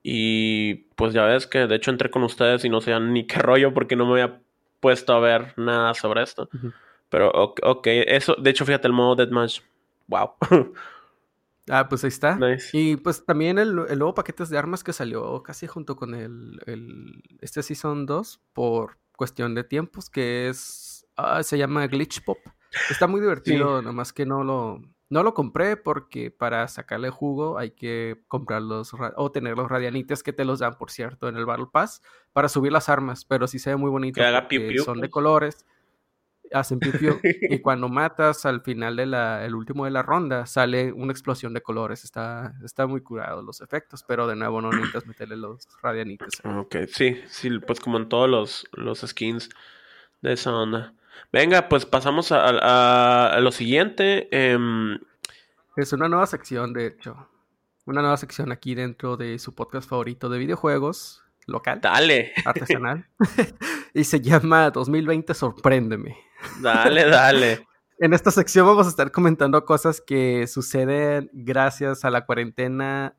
Y 0.03 0.75
pues 0.95 1.13
ya 1.13 1.23
ves 1.23 1.47
que 1.47 1.67
de 1.67 1.75
hecho 1.75 1.89
entré 1.89 2.11
con 2.11 2.23
ustedes 2.23 2.65
y 2.65 2.69
no 2.69 2.81
sé 2.81 2.99
ni 2.99 3.25
qué 3.25 3.39
rollo 3.39 3.73
porque 3.73 3.95
no 3.95 4.05
me 4.05 4.21
había 4.21 4.41
puesto 4.81 5.13
a 5.13 5.19
ver 5.21 5.53
nada 5.57 5.93
sobre 5.93 6.21
esto. 6.21 6.49
Pero 7.09 7.31
ok, 7.31 7.87
eso, 7.87 8.35
de 8.35 8.49
hecho, 8.49 8.65
fíjate 8.65 8.87
el 8.87 8.93
modo 8.93 9.15
Deathmatch. 9.15 9.61
Wow. 10.07 10.31
Ah, 11.67 11.89
pues 11.89 12.03
ahí 12.03 12.09
está. 12.09 12.37
Y 12.73 12.95
pues 12.97 13.25
también 13.25 13.57
el, 13.57 13.73
nuevo 13.73 14.13
paquete 14.13 14.45
de 14.45 14.57
armas 14.57 14.83
que 14.83 14.93
salió 14.93 15.41
casi 15.41 15.65
junto 15.65 15.95
con 15.95 16.13
el, 16.13 16.61
el 16.67 17.23
este 17.41 17.63
Season 17.63 18.05
2 18.05 18.39
por 18.53 18.99
cuestión 19.15 19.55
de 19.55 19.63
tiempos, 19.63 20.09
que 20.09 20.47
es, 20.47 21.07
ah, 21.15 21.41
se 21.41 21.57
llama 21.57 21.87
Glitch 21.87 22.23
Pop. 22.23 22.37
Está 22.89 23.07
muy 23.07 23.21
divertido, 23.21 23.81
nomás 23.81 24.13
que 24.13 24.25
no 24.25 24.43
lo, 24.43 24.81
no 25.09 25.23
lo 25.23 25.33
compré 25.33 25.77
porque 25.77 26.29
para 26.29 26.67
sacarle 26.67 27.09
jugo 27.09 27.57
hay 27.57 27.71
que 27.71 28.21
comprar 28.27 28.61
los 28.61 28.91
o 28.93 29.31
tener 29.31 29.57
los 29.57 29.69
radianites 29.69 30.21
que 30.21 30.33
te 30.33 30.45
los 30.45 30.59
dan, 30.59 30.77
por 30.77 30.91
cierto, 30.91 31.29
en 31.29 31.37
el 31.37 31.45
Battle 31.45 31.67
Pass 31.71 32.01
para 32.33 32.49
subir 32.49 32.71
las 32.71 32.89
armas, 32.89 33.25
pero 33.25 33.47
sí 33.47 33.57
se 33.57 33.71
ve 33.71 33.75
muy 33.77 33.89
bonito. 33.89 34.21
Que 34.49 34.77
son 34.79 34.97
de 34.97 35.07
pues. 35.07 35.11
colores 35.11 35.65
hacen 36.53 36.79
piu, 36.79 37.19
y 37.23 37.59
cuando 37.61 37.89
matas 37.89 38.45
al 38.45 38.61
final 38.61 38.95
del 38.95 39.13
el 39.13 39.55
último 39.55 39.85
de 39.85 39.91
la 39.91 40.03
ronda 40.03 40.45
sale 40.45 40.91
una 40.91 41.11
explosión 41.11 41.53
de 41.53 41.61
colores. 41.61 42.03
Está, 42.03 42.53
está 42.63 42.87
muy 42.87 43.01
curado 43.01 43.41
los 43.41 43.61
efectos, 43.61 44.03
pero 44.07 44.27
de 44.27 44.35
nuevo 44.35 44.61
no 44.61 44.71
necesitas 44.71 45.05
meterle 45.07 45.37
los 45.37 45.67
radianites. 45.81 46.41
Ok, 46.43 46.75
sí, 46.87 47.21
sí, 47.27 47.59
pues 47.59 47.79
como 47.79 47.97
en 47.97 48.09
todos 48.09 48.29
los, 48.29 48.67
los 48.73 49.01
skins 49.01 49.49
de 50.21 50.33
esa 50.33 50.53
onda. 50.53 50.93
Venga, 51.31 51.69
pues 51.69 51.85
pasamos 51.85 52.31
a, 52.31 53.37
lo 53.41 53.51
siguiente. 53.51 54.27
Em, 54.31 54.99
es 55.75 55.93
una 55.93 56.07
nueva 56.09 56.27
sección, 56.27 56.73
de 56.73 56.87
hecho. 56.87 57.29
Una 57.85 58.01
nueva 58.01 58.17
sección 58.17 58.51
aquí 58.51 58.73
dentro 58.73 59.17
de 59.17 59.37
su 59.37 59.53
podcast 59.53 59.87
favorito 59.89 60.29
de 60.29 60.39
videojuegos 60.39 61.23
local. 61.47 61.79
Dale. 61.81 62.33
Artesanal. 62.45 63.05
y 63.93 64.03
se 64.03 64.21
llama 64.21 64.71
2020 64.71 65.33
Sorpréndeme. 65.33 66.17
Dale, 66.61 67.05
dale. 67.09 67.67
en 67.99 68.13
esta 68.13 68.31
sección 68.31 68.65
vamos 68.65 68.87
a 68.87 68.89
estar 68.89 69.11
comentando 69.11 69.63
cosas 69.65 70.01
que 70.01 70.47
suceden 70.47 71.29
gracias 71.33 72.05
a 72.05 72.09
la 72.09 72.25
cuarentena 72.25 73.15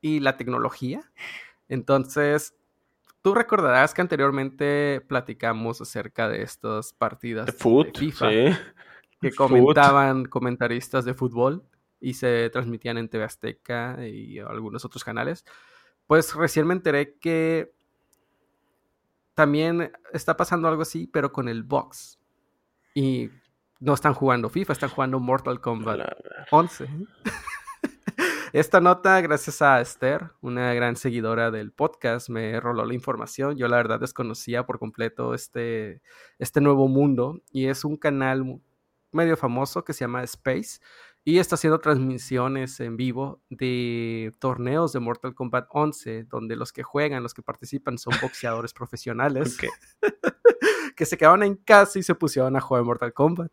y 0.00 0.20
la 0.20 0.36
tecnología. 0.36 1.02
Entonces, 1.68 2.54
tú 3.22 3.34
recordarás 3.34 3.94
que 3.94 4.00
anteriormente 4.00 5.00
platicamos 5.06 5.80
acerca 5.80 6.28
de 6.28 6.42
estas 6.42 6.92
partidas 6.92 7.46
de, 7.46 7.52
FIFA 7.52 8.28
que 9.20 9.32
comentaban 9.32 10.24
comentaristas 10.24 11.04
de 11.04 11.14
fútbol 11.14 11.64
y 12.00 12.14
se 12.14 12.48
transmitían 12.50 12.96
en 12.98 13.08
TV 13.08 13.24
Azteca 13.24 13.98
y 14.06 14.38
algunos 14.38 14.84
otros 14.84 15.04
canales. 15.04 15.44
Pues 16.06 16.34
recién 16.34 16.66
me 16.66 16.74
enteré 16.74 17.18
que 17.18 17.72
también 19.34 19.92
está 20.12 20.36
pasando 20.36 20.68
algo 20.68 20.82
así, 20.82 21.06
pero 21.06 21.32
con 21.32 21.48
el 21.48 21.62
box. 21.62 22.19
Y 22.94 23.30
no 23.78 23.94
están 23.94 24.14
jugando 24.14 24.48
FIFA, 24.48 24.72
están 24.72 24.90
jugando 24.90 25.20
Mortal 25.20 25.60
Kombat 25.60 26.00
11. 26.50 26.88
Esta 28.52 28.80
nota, 28.80 29.20
gracias 29.20 29.62
a 29.62 29.80
Esther, 29.80 30.32
una 30.40 30.74
gran 30.74 30.96
seguidora 30.96 31.52
del 31.52 31.70
podcast, 31.70 32.28
me 32.28 32.58
roló 32.58 32.84
la 32.84 32.94
información. 32.94 33.56
Yo 33.56 33.68
la 33.68 33.76
verdad 33.76 34.00
desconocía 34.00 34.66
por 34.66 34.80
completo 34.80 35.34
este, 35.34 36.02
este 36.38 36.60
nuevo 36.60 36.88
mundo 36.88 37.42
y 37.52 37.66
es 37.66 37.84
un 37.84 37.96
canal 37.96 38.60
medio 39.12 39.36
famoso 39.36 39.84
que 39.84 39.92
se 39.92 40.00
llama 40.00 40.24
Space 40.24 40.80
y 41.24 41.38
está 41.38 41.54
haciendo 41.54 41.78
transmisiones 41.78 42.80
en 42.80 42.96
vivo 42.96 43.40
de 43.50 44.34
torneos 44.38 44.92
de 44.92 45.00
Mortal 45.00 45.34
Kombat 45.34 45.66
11, 45.70 46.24
donde 46.24 46.56
los 46.56 46.72
que 46.72 46.82
juegan, 46.82 47.22
los 47.22 47.34
que 47.34 47.42
participan 47.42 47.98
son 47.98 48.14
boxeadores 48.20 48.72
profesionales 48.74 49.58
que 51.00 51.06
se 51.06 51.16
quedaron 51.16 51.42
en 51.42 51.56
casa 51.56 51.98
y 51.98 52.02
se 52.02 52.14
pusieron 52.14 52.54
a 52.56 52.60
jugar 52.60 52.84
Mortal 52.84 53.14
Kombat. 53.14 53.50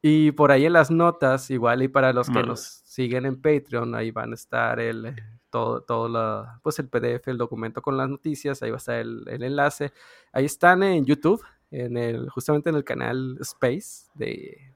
Y 0.00 0.32
por 0.32 0.50
ahí 0.50 0.64
en 0.64 0.72
las 0.72 0.90
notas, 0.90 1.50
igual 1.50 1.82
y 1.82 1.88
para 1.88 2.14
los 2.14 2.30
que 2.30 2.42
nos 2.42 2.80
siguen 2.86 3.26
en 3.26 3.42
Patreon, 3.42 3.94
ahí 3.94 4.10
van 4.10 4.32
a 4.32 4.34
estar 4.36 4.80
el 4.80 5.14
todo, 5.50 5.82
todo 5.82 6.08
la, 6.08 6.60
pues 6.62 6.78
el 6.78 6.88
PDF, 6.88 7.28
el 7.28 7.36
documento 7.36 7.82
con 7.82 7.98
las 7.98 8.08
noticias, 8.08 8.62
ahí 8.62 8.70
va 8.70 8.76
a 8.76 8.78
estar 8.78 8.94
el, 8.94 9.22
el 9.26 9.42
enlace. 9.42 9.92
Ahí 10.32 10.46
están 10.46 10.82
en 10.82 11.04
YouTube, 11.04 11.44
en 11.70 11.98
el, 11.98 12.30
justamente 12.30 12.70
en 12.70 12.76
el 12.76 12.84
canal 12.84 13.36
Space 13.42 14.08
de 14.14 14.74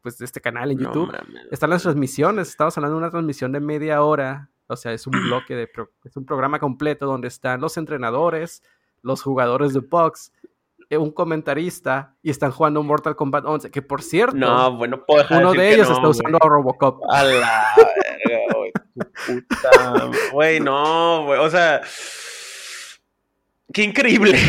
pues, 0.00 0.16
de 0.16 0.24
este 0.24 0.40
canal 0.40 0.70
en 0.70 0.78
YouTube. 0.78 1.14
Están 1.50 1.68
las 1.68 1.82
transmisiones, 1.82 2.48
estamos 2.48 2.74
hablando 2.78 2.96
de 2.96 3.02
una 3.02 3.10
transmisión 3.10 3.52
de 3.52 3.60
media 3.60 4.02
hora, 4.02 4.48
o 4.66 4.76
sea, 4.76 4.94
es 4.94 5.06
un 5.06 5.12
bloque 5.12 5.54
de, 5.54 5.70
es 6.04 6.16
un 6.16 6.24
programa 6.24 6.58
completo 6.58 7.04
donde 7.04 7.28
están 7.28 7.60
los 7.60 7.76
entrenadores, 7.76 8.62
los 9.02 9.22
jugadores 9.22 9.74
de 9.74 9.80
box, 9.80 10.32
un 10.90 11.10
comentarista 11.10 12.16
y 12.22 12.30
están 12.30 12.50
jugando 12.50 12.82
Mortal 12.82 13.16
Kombat 13.16 13.44
11, 13.44 13.70
que 13.70 13.82
por 13.82 14.02
cierto, 14.02 14.36
no, 14.36 14.76
bueno, 14.76 15.04
uno 15.30 15.52
de 15.52 15.74
ellos 15.74 15.90
está 15.90 16.08
usando 16.08 16.38
a 16.40 16.48
Robocop. 16.48 17.02
A 17.10 17.24
la 17.24 17.74
verga, 17.76 18.54
güey, 18.56 18.72
puta, 19.26 20.10
güey, 20.32 20.60
no, 20.60 21.24
güey, 21.24 21.40
o 21.40 21.50
sea, 21.50 21.82
qué 23.72 23.82
increíble. 23.82 24.38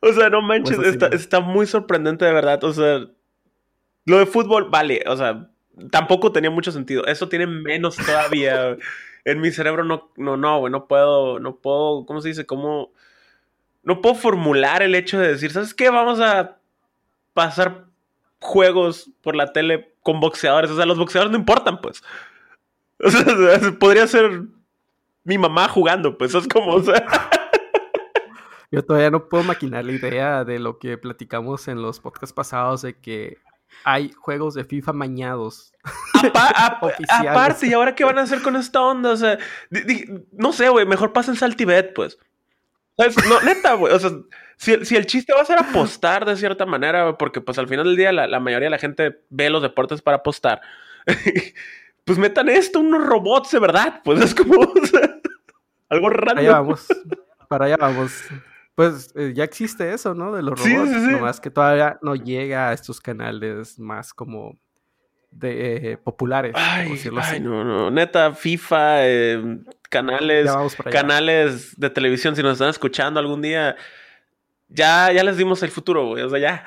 O 0.00 0.12
sea, 0.12 0.30
no 0.30 0.42
manches, 0.42 0.76
pues 0.76 0.96
está, 1.12 1.40
muy 1.40 1.66
sorprendente 1.66 2.24
de 2.24 2.32
verdad. 2.32 2.62
O 2.64 2.72
sea, 2.72 3.06
lo 4.04 4.18
de 4.18 4.26
fútbol, 4.26 4.68
vale, 4.70 5.02
o 5.06 5.16
sea, 5.16 5.50
tampoco 5.90 6.32
tenía 6.32 6.50
mucho 6.50 6.70
sentido. 6.70 7.04
Eso 7.06 7.28
tiene 7.28 7.46
menos 7.46 7.96
todavía. 7.96 8.76
En 9.26 9.40
mi 9.40 9.50
cerebro 9.50 9.84
no, 9.84 10.12
no, 10.16 10.36
no, 10.36 10.60
güey, 10.60 10.72
no 10.72 10.86
puedo, 10.86 11.40
no 11.40 11.56
puedo, 11.56 12.06
¿cómo 12.06 12.20
se 12.20 12.28
dice? 12.28 12.46
¿Cómo? 12.46 12.92
No 13.82 14.00
puedo 14.00 14.14
formular 14.14 14.82
el 14.82 14.94
hecho 14.94 15.18
de 15.18 15.28
decir, 15.28 15.50
¿sabes 15.50 15.74
qué? 15.74 15.90
Vamos 15.90 16.20
a 16.20 16.58
pasar 17.34 17.86
juegos 18.40 19.10
por 19.22 19.34
la 19.34 19.52
tele 19.52 19.94
con 20.02 20.20
boxeadores. 20.20 20.70
O 20.70 20.76
sea, 20.76 20.86
los 20.86 20.96
boxeadores 20.96 21.32
no 21.32 21.38
importan, 21.38 21.80
pues. 21.80 22.04
O 23.02 23.10
sea, 23.10 23.24
podría 23.80 24.06
ser 24.06 24.42
mi 25.24 25.38
mamá 25.38 25.68
jugando, 25.68 26.16
pues 26.16 26.32
es 26.32 26.46
como, 26.46 26.74
o 26.74 26.82
sea. 26.82 27.04
Yo 28.70 28.84
todavía 28.84 29.10
no 29.10 29.28
puedo 29.28 29.42
maquinar 29.42 29.84
la 29.84 29.92
idea 29.92 30.44
de 30.44 30.60
lo 30.60 30.78
que 30.78 30.98
platicamos 30.98 31.66
en 31.66 31.82
los 31.82 31.98
podcasts 31.98 32.32
pasados 32.32 32.82
de 32.82 32.96
que 32.98 33.38
hay 33.84 34.10
juegos 34.12 34.54
de 34.54 34.64
FIFA 34.64 34.92
mañados. 34.92 35.72
aparte, 37.20 37.66
¿y 37.66 37.72
ahora 37.72 37.94
qué 37.94 38.04
van 38.04 38.18
a 38.18 38.22
hacer 38.22 38.42
con 38.42 38.56
esta 38.56 38.82
onda? 38.82 39.10
O 39.10 39.16
sea, 39.16 39.38
no 40.32 40.52
sé, 40.52 40.68
güey, 40.68 40.86
mejor 40.86 41.12
pasen 41.12 41.36
al 41.40 41.56
Tibet, 41.56 41.94
pues. 41.94 42.18
No, 42.98 43.40
neta, 43.44 43.74
güey. 43.74 43.92
O 43.92 43.98
sea, 43.98 44.10
si, 44.56 44.72
el 44.72 45.06
chiste 45.06 45.32
va 45.34 45.42
a 45.42 45.44
ser 45.44 45.58
apostar 45.58 46.24
de 46.24 46.36
cierta 46.36 46.66
manera, 46.66 47.16
porque 47.16 47.40
pues 47.40 47.58
al 47.58 47.68
final 47.68 47.86
del 47.86 47.96
día 47.96 48.12
la, 48.12 48.40
mayoría 48.40 48.66
de 48.66 48.70
la 48.70 48.78
gente 48.78 49.20
ve 49.28 49.50
los 49.50 49.62
deportes 49.62 50.02
para 50.02 50.18
apostar. 50.18 50.60
pues 52.04 52.18
metan 52.18 52.48
esto, 52.48 52.80
unos 52.80 53.04
robots 53.04 53.50
de 53.50 53.58
verdad. 53.58 54.00
Pues 54.02 54.20
es 54.20 54.34
como 54.34 54.54
algo 55.88 56.08
raro. 56.08 56.40
Allá 56.40 56.52
vamos. 56.52 56.86
Para 57.48 57.66
allá 57.66 57.76
vamos. 57.78 58.12
Pues 58.76 59.10
eh, 59.16 59.32
ya 59.34 59.42
existe 59.42 59.90
eso, 59.94 60.14
¿no? 60.14 60.32
De 60.32 60.42
los 60.42 60.60
robots. 60.60 60.90
Sí, 60.90 61.00
sí, 61.00 61.10
Nomás 61.12 61.40
que 61.40 61.50
todavía 61.50 61.98
no 62.02 62.14
llega 62.14 62.68
a 62.68 62.72
estos 62.74 63.00
canales 63.00 63.78
más 63.78 64.12
como 64.12 64.58
de 65.30 65.92
eh, 65.92 65.96
populares. 65.96 66.52
Ay, 66.54 66.92
ay 67.22 67.40
no, 67.40 67.64
no. 67.64 67.90
Neta, 67.90 68.34
FIFA, 68.34 69.06
eh, 69.06 69.58
canales, 69.88 70.50
canales 70.92 71.80
de 71.80 71.88
televisión, 71.88 72.36
si 72.36 72.42
nos 72.42 72.52
están 72.52 72.68
escuchando 72.68 73.18
algún 73.18 73.40
día, 73.40 73.76
ya, 74.68 75.10
ya 75.10 75.24
les 75.24 75.38
dimos 75.38 75.62
el 75.62 75.70
futuro, 75.70 76.08
güey. 76.08 76.22
O 76.22 76.28
sea, 76.28 76.38
ya. 76.38 76.64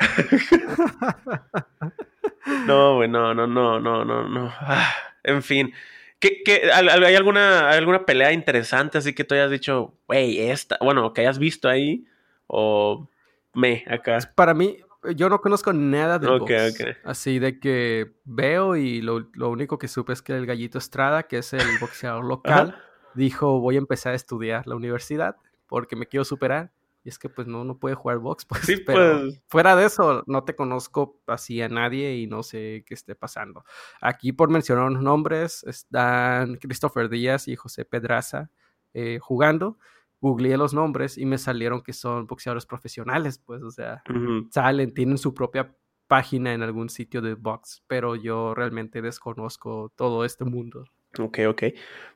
no, 2.66 2.96
güey, 2.96 3.08
no, 3.08 3.36
no, 3.36 3.46
no, 3.46 3.80
no, 3.80 4.04
no, 4.04 4.28
no. 4.28 4.52
Ah, 4.62 4.96
en 5.24 5.44
fin. 5.44 5.72
¿Qué, 6.20 6.44
qué, 6.44 6.70
hay 6.72 7.16
alguna, 7.16 7.70
alguna 7.70 8.06
pelea 8.06 8.34
interesante 8.34 8.98
así 8.98 9.14
que 9.14 9.24
tú 9.24 9.36
hayas 9.36 9.52
dicho, 9.52 9.94
güey, 10.08 10.40
esta, 10.40 10.78
bueno, 10.82 11.14
que 11.14 11.22
hayas 11.22 11.40
visto 11.40 11.70
ahí? 11.70 12.06
O 12.48 13.08
me, 13.54 13.86
acá. 13.88 14.18
Para 14.36 14.54
mí, 14.54 14.78
yo 15.16 15.30
no 15.30 15.40
conozco 15.40 15.72
nada 15.72 16.20
de 16.20 16.28
okay, 16.28 16.74
Así 17.04 17.40
de 17.40 17.60
que 17.60 18.12
veo 18.26 18.76
y 18.76 19.02
lo, 19.02 19.26
único 19.50 19.78
que 19.78 19.88
supe 19.88 20.14
es 20.14 20.22
que 20.22 20.34
el 20.34 20.46
Gallito 20.46 20.78
Estrada, 20.78 21.24
que 21.24 21.38
es 21.38 21.54
el 21.54 21.80
boxeador 21.80 22.26
local, 22.26 22.76
dijo, 23.14 23.60
voy 23.60 23.76
a 23.76 23.80
empezar 23.80 24.14
a 24.14 24.16
estudiar 24.16 24.68
la 24.68 24.76
universidad 24.76 25.38
porque 25.68 25.96
me 25.96 26.06
quiero 26.06 26.26
superar. 26.26 26.72
Y 27.10 27.12
es 27.12 27.18
que 27.18 27.28
pues 27.28 27.48
no, 27.48 27.64
no 27.64 27.80
puede 27.80 27.96
jugar 27.96 28.20
box, 28.20 28.46
pues. 28.50 28.62
Sí, 28.62 28.78
pero 28.86 29.22
pues. 29.22 29.42
fuera 29.48 29.76
de 29.76 29.86
eso, 29.86 30.24
no 30.28 30.44
te 30.44 30.56
conozco 30.56 31.20
así 31.26 31.60
a 31.62 31.70
nadie 31.70 32.18
y 32.18 32.28
no 32.28 32.44
sé 32.44 32.84
qué 32.86 32.94
esté 32.94 33.16
pasando. 33.16 33.66
Aquí 34.00 34.32
por 34.32 34.52
mencionar 34.52 34.86
unos 34.86 35.02
nombres, 35.02 35.64
están 35.64 36.58
Christopher 36.58 37.10
Díaz 37.10 37.48
y 37.48 37.56
José 37.56 37.84
Pedraza 37.84 38.52
eh, 38.94 39.18
jugando 39.20 39.78
googleé 40.22 40.58
los 40.58 40.74
nombres 40.74 41.18
y 41.18 41.26
me 41.26 41.38
salieron 41.38 41.82
que 41.82 41.94
son 41.94 42.28
boxeadores 42.28 42.66
profesionales, 42.66 43.40
pues, 43.40 43.64
o 43.64 43.72
sea, 43.72 44.04
salen, 44.52 44.94
tienen 44.94 45.18
su 45.18 45.34
propia 45.34 45.74
página 46.08 46.54
en 46.54 46.64
algún 46.64 46.90
sitio 46.90 47.22
de 47.22 47.36
box, 47.36 47.84
pero 47.88 48.16
yo 48.16 48.54
realmente 48.54 49.02
desconozco 49.02 49.94
todo 49.96 50.26
este 50.26 50.44
mundo. 50.44 50.84
Ok, 51.18 51.40
ok. 51.48 51.64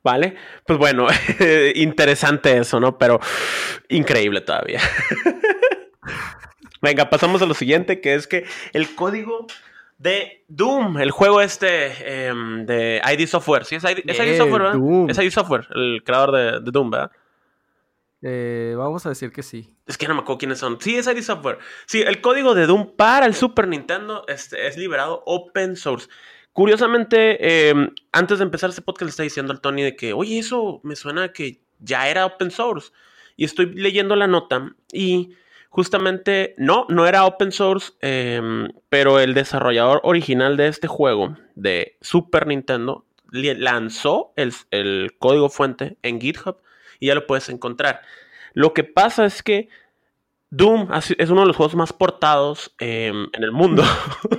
Vale. 0.04 0.36
Pues 0.66 0.78
bueno, 0.78 1.08
interesante 1.76 2.58
eso, 2.58 2.80
¿no? 2.80 2.98
Pero 2.98 3.20
increíble 3.90 4.42
todavía. 4.42 4.82
Venga, 6.82 7.10
pasamos 7.10 7.42
a 7.42 7.46
lo 7.46 7.54
siguiente, 7.54 8.02
que 8.02 8.14
es 8.14 8.28
que 8.28 8.46
el 8.74 8.94
código 8.94 9.48
de 9.98 10.44
Doom, 10.50 10.98
el 11.00 11.12
juego 11.12 11.42
este 11.42 12.28
em, 12.28 12.66
de 12.66 13.02
ID 13.04 13.26
Software. 13.26 13.64
Sí, 13.64 13.76
es 13.76 13.84
ID, 13.86 14.38
Software, 14.38 14.62
¿verdad? 14.62 15.10
Es 15.10 15.18
ID 15.18 15.32
Software, 15.32 15.68
el 15.74 16.04
creador 16.04 16.32
de, 16.32 16.60
de 16.60 16.72
Doom, 16.72 16.92
¿verdad? 16.92 17.12
Eh, 18.22 18.74
vamos 18.78 19.06
a 19.06 19.10
decir 19.10 19.32
que 19.32 19.44
sí. 19.44 19.76
Es 19.86 19.98
que 19.98 20.08
no 20.08 20.14
me 20.14 20.22
acuerdo 20.22 20.40
quiénes 20.40 20.60
son. 20.60 20.78
Sí, 20.80 20.96
es 20.98 21.08
ID 21.08 21.22
Software. 21.22 21.60
Sí, 21.86 22.02
el 22.02 22.22
código 22.22 22.56
de 22.56 22.66
Doom 22.66 22.96
para 22.96 23.26
el 23.26 23.36
Super 23.36 23.68
Nintendo 23.68 24.24
este, 24.30 24.68
es 24.68 24.78
liberado 24.78 25.24
open 25.26 25.76
source. 25.76 26.08
Curiosamente, 26.54 27.70
em, 27.70 27.90
antes 28.12 28.38
de 28.38 28.46
empezar 28.46 28.70
este 28.70 28.84
podcast 28.84 29.08
le 29.08 29.10
está 29.10 29.24
diciendo 29.24 29.52
al 29.52 29.60
Tony 29.60 29.82
de 29.82 29.96
que, 29.96 30.14
oye, 30.14 30.38
eso 30.38 30.80
me 30.84 30.96
suena 30.96 31.34
que 31.34 31.62
ya 31.80 32.08
era 32.08 32.28
open 32.28 32.52
source. 32.52 32.92
Y 33.36 33.46
estoy 33.46 33.74
leyendo 33.74 34.16
la 34.16 34.28
nota 34.28 34.76
y 34.92 35.32
justamente 35.70 36.54
no, 36.60 36.86
no 36.90 37.08
era 37.08 37.26
open 37.26 37.52
source, 37.52 37.94
em, 38.02 38.72
pero 38.90 39.20
el 39.20 39.34
desarrollador 39.34 40.02
original 40.04 40.56
de 40.56 40.68
este 40.68 40.88
juego 40.88 41.36
de 41.56 41.98
Super 42.02 42.46
Nintendo 42.46 43.06
lanzó 43.32 44.32
el, 44.36 45.16
código 45.18 45.50
fuente 45.50 45.98
en 46.04 46.22
GitHub 46.22 46.58
y 47.00 47.08
ya 47.08 47.16
lo 47.16 47.26
puedes 47.26 47.50
encontrar. 47.50 48.02
Lo 48.54 48.76
que 48.76 48.84
pasa 48.84 49.26
es 49.26 49.42
que 49.42 49.70
Doom 50.52 50.90
es 51.18 51.30
uno 51.32 51.42
de 51.42 51.48
los 51.48 51.56
juegos 51.56 51.74
más 51.74 51.92
portados 51.92 52.76
em, 52.78 53.28
en 53.34 53.44
el 53.44 53.52
mundo. 53.52 53.84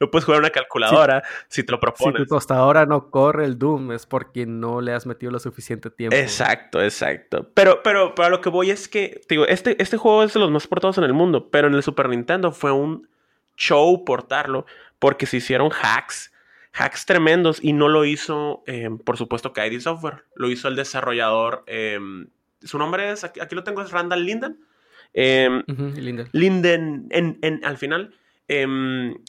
lo 0.00 0.10
puedes 0.10 0.24
jugar 0.24 0.38
en 0.38 0.44
una 0.44 0.50
calculadora 0.50 1.22
si, 1.48 1.62
te 1.62 1.70
lo 1.70 1.78
propones. 1.78 2.22
Si 2.22 2.26
tu 2.26 2.34
tostadora 2.34 2.86
no 2.86 3.10
corre 3.10 3.44
el 3.44 3.58
Doom 3.58 3.92
es 3.92 4.06
porque 4.06 4.46
no 4.46 4.80
le 4.80 4.92
has 4.92 5.06
metido 5.06 5.30
lo 5.30 5.38
suficiente 5.38 5.90
tiempo. 5.90 6.16
Exacto, 6.16 6.82
exacto. 6.82 7.48
Pero, 7.54 7.82
pero, 7.84 8.14
pero 8.14 8.30
lo 8.30 8.40
que 8.40 8.48
voy 8.48 8.70
es 8.70 8.88
que, 8.88 9.20
digo, 9.28 9.46
este, 9.46 9.80
este 9.80 9.96
juego 9.96 10.24
es 10.24 10.32
de 10.32 10.40
los 10.40 10.50
más 10.50 10.66
portados 10.66 10.98
en 10.98 11.04
el 11.04 11.12
mundo, 11.12 11.48
pero 11.50 11.68
en 11.68 11.74
el 11.74 11.82
Super 11.82 12.08
Nintendo 12.08 12.50
fue 12.50 12.72
un 12.72 13.08
show 13.56 14.04
portarlo 14.04 14.66
porque 14.98 15.26
se 15.26 15.36
hicieron 15.36 15.70
hacks 15.70 16.32
hacks 16.72 17.06
tremendos 17.06 17.58
y 17.62 17.72
no 17.72 17.88
lo 17.88 18.04
hizo, 18.04 18.62
em, 18.66 18.98
por 18.98 19.16
supuesto, 19.16 19.52
que 19.52 19.66
ID 19.66 19.80
Software, 19.80 20.24
lo 20.34 20.50
hizo 20.50 20.68
el 20.68 20.76
desarrollador, 20.76 21.64
em, 21.66 22.28
su 22.62 22.78
nombre 22.78 23.10
es, 23.10 23.24
aquí, 23.24 23.54
lo 23.54 23.64
tengo, 23.64 23.82
es 23.82 23.90
Randall 23.90 24.24
Linden. 24.24 24.58
Em, 25.12 25.64
Linden. 25.66 26.28
Linden 26.32 27.08
en, 27.10 27.60
al 27.64 27.78
final. 27.78 28.14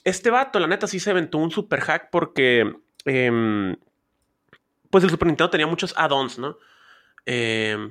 Este 0.03 0.31
vato, 0.31 0.59
la 0.59 0.67
neta, 0.67 0.87
sí 0.87 0.99
se 0.99 1.11
aventó 1.11 1.37
un 1.37 1.51
super 1.51 1.81
hack 1.81 2.09
porque, 2.11 2.75
pues 3.03 5.03
el 5.03 5.09
Super 5.09 5.27
Nintendo 5.27 5.49
tenía 5.49 5.67
muchos 5.67 5.93
add-ons, 5.97 6.39
¿no? 6.39 6.57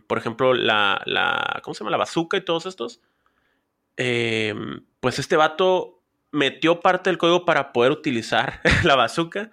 por 0.06 0.18
ejemplo, 0.18 0.54
la, 0.54 1.60
¿cómo 1.62 1.74
se 1.74 1.80
llama? 1.80 1.92
La 1.92 1.98
bazooka 1.98 2.36
y 2.36 2.44
todos 2.44 2.66
estos. 2.66 3.00
pues 3.96 5.18
este 5.18 5.36
vato 5.36 6.00
metió 6.32 6.80
parte 6.80 7.10
del 7.10 7.18
código 7.18 7.44
para 7.44 7.72
poder 7.72 7.92
utilizar 7.92 8.60
la 8.84 8.96
bazooka, 8.96 9.50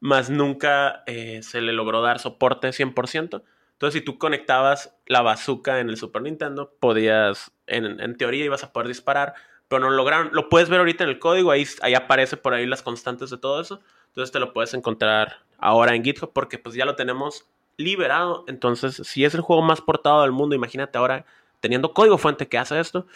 más 0.00 0.30
nunca 0.30 1.02
eh, 1.06 1.40
se 1.42 1.60
le 1.60 1.72
logró 1.72 2.02
dar 2.02 2.18
soporte 2.18 2.68
100%. 2.68 3.42
Entonces, 3.72 3.98
si 3.98 4.04
tú 4.04 4.18
conectabas 4.18 4.96
la 5.06 5.22
bazooka 5.22 5.80
en 5.80 5.88
el 5.88 5.96
Super 5.96 6.22
Nintendo, 6.22 6.76
podías, 6.78 7.52
en, 7.66 8.16
teoría, 8.16 8.44
ibas 8.44 8.62
a 8.62 8.72
poder 8.72 8.88
disparar, 8.88 9.34
pero 9.72 9.84
no 9.84 9.90
lo 9.90 9.96
lograron. 9.96 10.28
Lo 10.32 10.50
puedes 10.50 10.68
ver 10.68 10.80
ahorita 10.80 11.04
en 11.04 11.10
el 11.10 11.18
código, 11.18 11.50
ahí, 11.50 11.66
ahí 11.80 11.94
aparece 11.94 12.36
por 12.36 12.52
ahí 12.52 12.66
las 12.66 12.82
constantes 12.82 13.30
de 13.30 13.38
todo 13.38 13.58
eso. 13.58 13.80
Entonces, 14.08 14.30
te 14.30 14.38
lo 14.38 14.52
puedes 14.52 14.74
encontrar 14.74 15.38
ahora 15.56 15.94
en 15.94 16.04
GitHub 16.04 16.30
porque 16.30 16.58
pues 16.58 16.74
ya 16.74 16.84
lo 16.84 16.94
tenemos 16.94 17.48
liberado. 17.78 18.44
Entonces, 18.48 19.00
si 19.02 19.24
es 19.24 19.34
el 19.34 19.40
juego 19.40 19.62
más 19.62 19.80
portado 19.80 20.20
del 20.22 20.32
mundo, 20.32 20.54
imagínate 20.54 20.98
ahora 20.98 21.24
teniendo 21.60 21.94
código 21.94 22.18
fuente 22.18 22.48
que 22.48 22.58
hace 22.58 22.78
esto. 22.78 23.06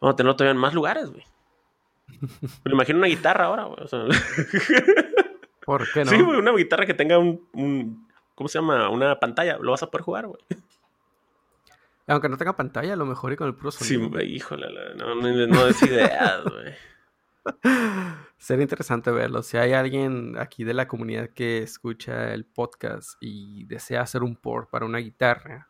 Vamos 0.00 0.14
a 0.14 0.16
tenerlo 0.16 0.36
todavía 0.36 0.52
en 0.52 0.58
más 0.58 0.74
lugares, 0.74 1.10
güey. 1.10 1.24
Me 2.64 2.72
imagino 2.72 2.98
una 2.98 3.08
guitarra 3.08 3.46
ahora, 3.46 3.64
güey. 3.64 3.78
¿Por 5.66 5.90
qué 5.92 6.04
no? 6.04 6.10
Sí, 6.12 6.20
güey, 6.20 6.38
una 6.38 6.52
guitarra 6.52 6.86
que 6.86 6.94
tenga 6.94 7.18
un, 7.18 8.06
¿Cómo 8.36 8.48
se 8.48 8.60
llama? 8.60 8.88
Una 8.90 9.18
pantalla. 9.18 9.58
Lo 9.60 9.72
vas 9.72 9.82
a 9.82 9.90
poder 9.90 10.04
jugar, 10.04 10.28
güey. 10.28 10.40
Aunque 12.06 12.28
no 12.28 12.36
tenga 12.36 12.56
pantalla, 12.56 12.94
a 12.94 12.96
lo 12.96 13.06
mejor 13.06 13.32
y 13.32 13.36
con 13.36 13.46
el 13.46 13.54
puro 13.54 13.70
sonido. 13.70 14.20
Sí, 14.20 14.26
híjole, 14.26 14.66
no, 14.96 15.14
no, 15.14 15.46
no 15.46 15.68
ideas, 15.68 16.44
güey. 16.44 16.74
Sería 18.38 18.62
interesante 18.62 19.10
verlo. 19.10 19.42
Si 19.42 19.56
hay 19.56 19.72
alguien 19.72 20.36
aquí 20.38 20.64
de 20.64 20.74
la 20.74 20.88
comunidad 20.88 21.30
que 21.30 21.58
escucha 21.58 22.32
el 22.34 22.44
podcast 22.44 23.16
y 23.20 23.64
desea 23.66 24.02
hacer 24.02 24.22
un 24.22 24.36
port 24.36 24.68
para 24.68 24.84
una 24.84 24.98
guitarra, 24.98 25.68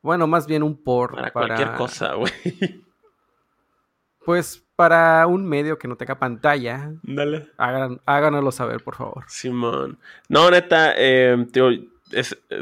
bueno, 0.00 0.26
más 0.26 0.46
bien 0.46 0.64
un 0.64 0.82
port 0.82 1.14
para, 1.14 1.32
para... 1.32 1.46
cualquier 1.46 1.76
cosa, 1.76 2.14
güey. 2.14 2.32
Pues 4.24 4.64
para 4.76 5.26
un 5.26 5.44
medio 5.44 5.78
que 5.78 5.88
no 5.88 5.96
tenga 5.96 6.18
pantalla, 6.18 6.92
Dale. 7.02 7.50
háganoslo 7.56 8.52
saber, 8.52 8.82
por 8.82 8.94
favor. 8.94 9.24
Simón. 9.26 9.98
No, 10.28 10.48
neta, 10.48 10.94
eh, 10.96 11.36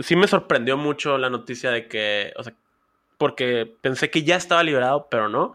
sí 0.01 0.17
me 0.17 0.27
sorprendió 0.27 0.79
mucho 0.79 1.19
la 1.19 1.29
noticia 1.29 1.71
de 1.71 1.87
que, 1.87 2.33
o 2.37 2.43
sea, 2.43 2.55
porque 3.21 3.77
pensé 3.83 4.09
que 4.09 4.23
ya 4.23 4.37
estaba 4.37 4.63
liberado, 4.63 5.09
pero 5.11 5.29
no. 5.29 5.55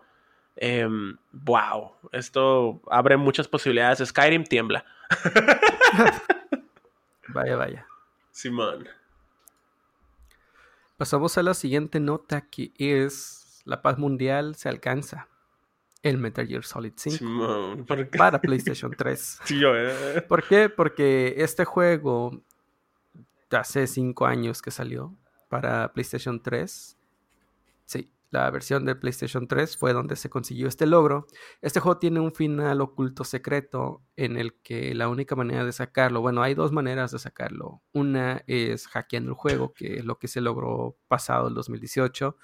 wow, 0.54 0.62
em, 0.62 1.18
esto 2.12 2.80
abre 2.92 3.18
muchas 3.18 3.48
posibilidades. 3.48 4.08
Skyrim 4.08 4.44
tiembla. 4.44 4.86
vaya, 7.30 7.56
vaya. 7.56 7.88
Simón. 8.30 8.88
Pasamos 10.96 11.40
a 11.40 11.42
la 11.42 11.56
siguiente 11.56 12.00
nota 12.00 12.42
que 12.42 12.72
es 12.78 13.64
la 13.66 13.82
paz 13.82 13.98
mundial 13.98 14.54
se 14.54 14.70
alcanza 14.70 15.28
el 16.04 16.20
Metal 16.20 16.46
Gear 16.46 16.64
Solid 16.64 16.94
5 16.96 17.78
para 18.16 18.40
PlayStation 18.40 18.92
3. 18.96 19.40
Eh. 19.50 20.24
¿Por 20.28 20.48
qué? 20.48 20.70
Porque 20.70 21.34
este 21.38 21.66
juego 21.66 22.44
hace 23.50 23.88
5 23.88 24.28
años 24.28 24.62
que 24.62 24.70
salió 24.70 25.16
para 25.50 25.92
PlayStation 25.94 26.40
3. 26.40 27.00
Sí, 27.86 28.12
la 28.32 28.50
versión 28.50 28.84
de 28.84 28.96
PlayStation 28.96 29.48
3 29.48 29.78
fue 29.78 29.94
donde 29.94 30.16
se 30.18 30.30
consiguió 30.30 30.68
este 30.68 30.86
logro. 30.86 31.26
Este 31.62 31.80
juego 31.80 32.00
tiene 32.00 32.20
un 32.20 32.34
final 32.34 32.82
oculto 32.82 33.24
secreto 33.24 34.04
en 34.18 34.38
el 34.38 34.60
que 34.62 34.94
la 34.94 35.08
única 35.08 35.36
manera 35.36 35.64
de 35.64 35.72
sacarlo, 35.72 36.22
bueno, 36.22 36.44
hay 36.44 36.54
dos 36.54 36.72
maneras 36.72 37.12
de 37.12 37.20
sacarlo. 37.20 37.82
Una 37.94 38.44
es 38.48 38.88
hackeando 38.88 39.30
el 39.32 39.36
juego, 39.36 39.74
que 39.74 40.00
es 40.00 40.06
lo 40.06 40.20
que 40.20 40.28
se 40.28 40.42
logró 40.42 40.98
pasado 41.08 41.48
el 41.48 41.54
2018. 41.54 42.38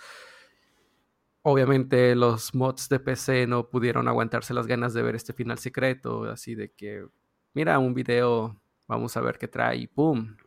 Obviamente 1.44 2.16
los 2.16 2.54
mods 2.54 2.88
de 2.88 3.00
PC 3.00 3.48
no 3.48 3.70
pudieron 3.70 4.08
aguantarse 4.08 4.54
las 4.54 4.68
ganas 4.68 4.94
de 4.94 5.02
ver 5.02 5.16
este 5.16 5.34
final 5.34 5.58
secreto, 5.58 6.24
así 6.26 6.56
de 6.56 6.72
que, 6.72 7.06
mira, 7.54 7.80
un 7.80 7.94
video, 7.96 8.62
vamos 8.88 9.18
a 9.18 9.22
ver 9.22 9.38
qué 9.40 9.48
trae 9.48 9.78
y 9.78 9.88
¡pum! 9.88 10.38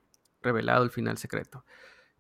Revelado 0.41 0.85
el 0.85 0.91
final 0.91 1.19
secreto. 1.19 1.65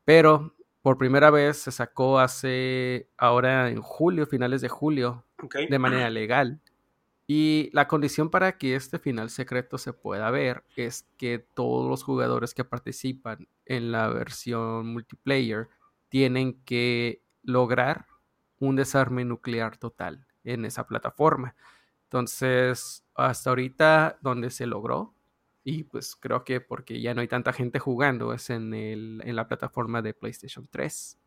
Pero 0.04 0.56
por 0.84 0.98
primera 0.98 1.30
vez 1.30 1.56
se 1.56 1.72
sacó 1.72 2.18
hace 2.18 3.08
ahora 3.16 3.70
en 3.70 3.80
julio, 3.80 4.26
finales 4.26 4.60
de 4.60 4.68
julio, 4.68 5.24
de 5.70 5.78
manera 5.78 6.10
legal. 6.10 6.60
Y 7.26 7.70
la 7.72 7.88
condición 7.88 8.28
para 8.28 8.58
que 8.58 8.74
este 8.74 8.98
final 8.98 9.30
secreto 9.30 9.78
se 9.78 9.94
pueda 9.94 10.30
ver 10.30 10.62
es 10.76 11.08
que 11.16 11.38
todos 11.38 11.88
los 11.88 12.02
jugadores 12.02 12.52
que 12.52 12.66
participan 12.66 13.48
en 13.64 13.92
la 13.92 14.08
versión 14.08 14.88
multiplayer 14.92 15.70
tienen 16.10 16.60
que 16.66 17.22
lograr 17.42 18.04
un 18.58 18.76
desarme 18.76 19.24
nuclear 19.24 19.78
total 19.78 20.26
en 20.44 20.66
esa 20.66 20.86
plataforma. 20.86 21.56
Entonces, 22.02 23.06
hasta 23.14 23.48
ahorita 23.48 24.18
donde 24.20 24.50
se 24.50 24.66
logró 24.66 25.13
y 25.64 25.84
pues 25.84 26.14
creo 26.14 26.44
que 26.44 26.60
porque 26.60 27.00
ya 27.00 27.14
no 27.14 27.22
hay 27.22 27.28
tanta 27.28 27.52
gente 27.52 27.78
jugando, 27.78 28.34
es 28.34 28.50
en, 28.50 28.74
el, 28.74 29.22
en 29.24 29.34
la 29.34 29.48
plataforma 29.48 30.02
de 30.02 30.12
PlayStation 30.12 30.68
3. 30.70 31.18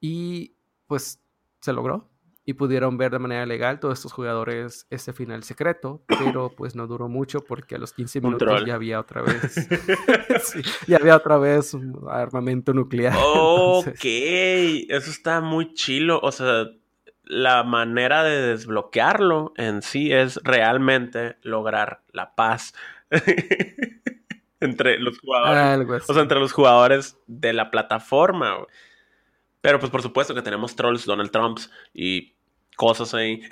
Y 0.00 0.54
pues 0.86 1.20
se 1.60 1.72
logró 1.72 2.08
y 2.44 2.54
pudieron 2.54 2.96
ver 2.96 3.10
de 3.10 3.18
manera 3.18 3.44
legal 3.46 3.80
todos 3.80 3.98
estos 3.98 4.12
jugadores 4.12 4.86
ese 4.88 5.12
final 5.12 5.42
secreto, 5.42 6.02
pero 6.06 6.50
pues 6.56 6.74
no 6.74 6.86
duró 6.86 7.08
mucho 7.08 7.44
porque 7.44 7.74
a 7.74 7.78
los 7.78 7.92
15 7.92 8.20
minutos 8.20 8.64
ya 8.64 8.74
había 8.74 8.98
otra 8.98 9.22
vez 9.22 9.68
ya 10.86 10.96
había 10.96 11.16
otra 11.16 11.36
vez 11.36 11.74
un 11.74 12.06
armamento 12.08 12.72
nuclear. 12.72 13.14
Ok, 13.72 14.04
eso 14.04 15.10
está 15.10 15.40
muy 15.40 15.74
chilo, 15.74 16.18
o 16.22 16.32
sea, 16.32 16.66
la 17.24 17.62
manera 17.62 18.24
de 18.24 18.40
desbloquearlo 18.48 19.52
en 19.56 19.82
sí 19.82 20.12
es 20.12 20.40
realmente 20.42 21.36
lograr 21.42 22.02
la 22.12 22.34
paz 22.34 22.74
entre 24.60 24.98
los 24.98 25.18
jugadores. 25.18 26.08
O 26.08 26.14
sea, 26.14 26.22
entre 26.22 26.38
los 26.38 26.52
jugadores 26.52 27.18
de 27.26 27.52
la 27.52 27.70
plataforma. 27.70 28.66
Pero 29.60 29.78
pues 29.78 29.90
por 29.90 30.02
supuesto 30.02 30.34
que 30.34 30.42
tenemos 30.42 30.74
trolls, 30.76 31.04
Donald 31.04 31.30
Trumps 31.30 31.70
y 31.92 32.34
cosas 32.76 33.12
ahí. 33.14 33.42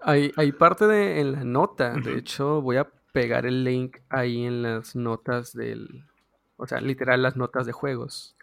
hay, 0.00 0.32
hay 0.36 0.52
parte 0.52 0.86
de 0.86 1.20
en 1.20 1.32
la 1.32 1.44
nota. 1.44 1.94
De 1.94 2.18
hecho, 2.18 2.60
voy 2.60 2.76
a 2.78 2.88
pegar 3.12 3.46
el 3.46 3.62
link 3.62 3.98
ahí 4.08 4.44
en 4.44 4.62
las 4.62 4.96
notas 4.96 5.52
del. 5.52 6.04
O 6.56 6.66
sea, 6.66 6.80
literal 6.80 7.22
las 7.22 7.36
notas 7.36 7.66
de 7.66 7.72
juegos. 7.72 8.36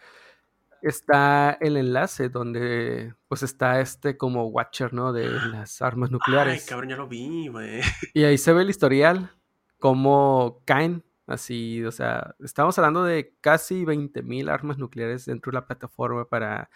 Está 0.82 1.58
el 1.62 1.78
enlace 1.78 2.30
donde 2.30 3.14
pues 3.28 3.44
está 3.44 3.80
este 3.82 4.18
como 4.18 4.48
watcher, 4.48 4.94
¿no? 4.94 5.14
De 5.14 5.30
las 5.30 5.82
armas 5.82 6.12
nucleares. 6.12 6.62
Ay, 6.62 6.68
cabrón, 6.68 6.90
ya 6.90 6.96
lo 6.98 7.08
vi, 7.08 7.48
güey. 7.48 7.82
Y 8.14 8.24
ahí 8.24 8.38
se 8.38 8.54
ve 8.54 8.64
el 8.64 8.70
historial, 8.70 9.32
cómo 9.80 10.64
caen 10.66 11.04
Así, 11.32 11.84
o 11.86 11.92
sea, 11.92 12.36
estamos 12.40 12.78
hablando 12.78 13.04
de 13.04 13.36
casi 13.42 13.86
20.000 13.86 14.50
armas 14.50 14.78
nucleares 14.78 15.26
dentro 15.26 15.52
de 15.52 15.56
la 15.56 15.66
plataforma 15.66 16.28
para, 16.28 16.70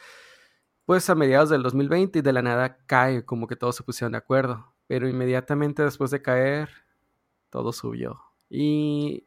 pues 0.85 1.09
a 1.09 1.15
mediados 1.15 1.49
del 1.49 1.63
2020 1.63 2.19
y 2.19 2.21
de 2.21 2.33
la 2.33 2.41
nada 2.41 2.77
cae, 2.85 3.25
como 3.25 3.47
que 3.47 3.55
todos 3.57 3.75
se 3.75 3.83
pusieron 3.83 4.13
de 4.13 4.19
acuerdo. 4.19 4.73
Pero 4.87 5.09
inmediatamente 5.09 5.83
después 5.83 6.11
de 6.11 6.21
caer, 6.21 6.69
todo 7.49 7.73
subió. 7.73 8.21
Y 8.49 9.25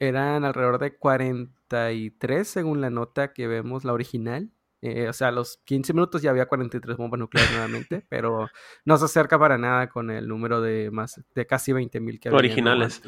eran 0.00 0.44
alrededor 0.44 0.78
de 0.78 0.96
43 0.96 2.48
según 2.48 2.80
la 2.80 2.90
nota 2.90 3.32
que 3.32 3.46
vemos, 3.46 3.84
la 3.84 3.92
original. 3.92 4.50
Eh, 4.82 5.08
o 5.08 5.12
sea, 5.12 5.28
a 5.28 5.30
los 5.30 5.58
15 5.66 5.92
minutos 5.92 6.22
ya 6.22 6.30
había 6.30 6.46
43 6.46 6.96
bombas 6.96 7.20
nucleares 7.20 7.52
nuevamente, 7.52 8.02
pero 8.08 8.48
no 8.86 8.96
se 8.96 9.04
acerca 9.04 9.38
para 9.38 9.58
nada 9.58 9.90
con 9.90 10.10
el 10.10 10.26
número 10.26 10.62
de 10.62 10.90
más 10.90 11.20
de 11.34 11.46
casi 11.46 11.72
20.000 11.72 12.18
que 12.18 12.28
había. 12.28 12.38
Originales. 12.38 13.02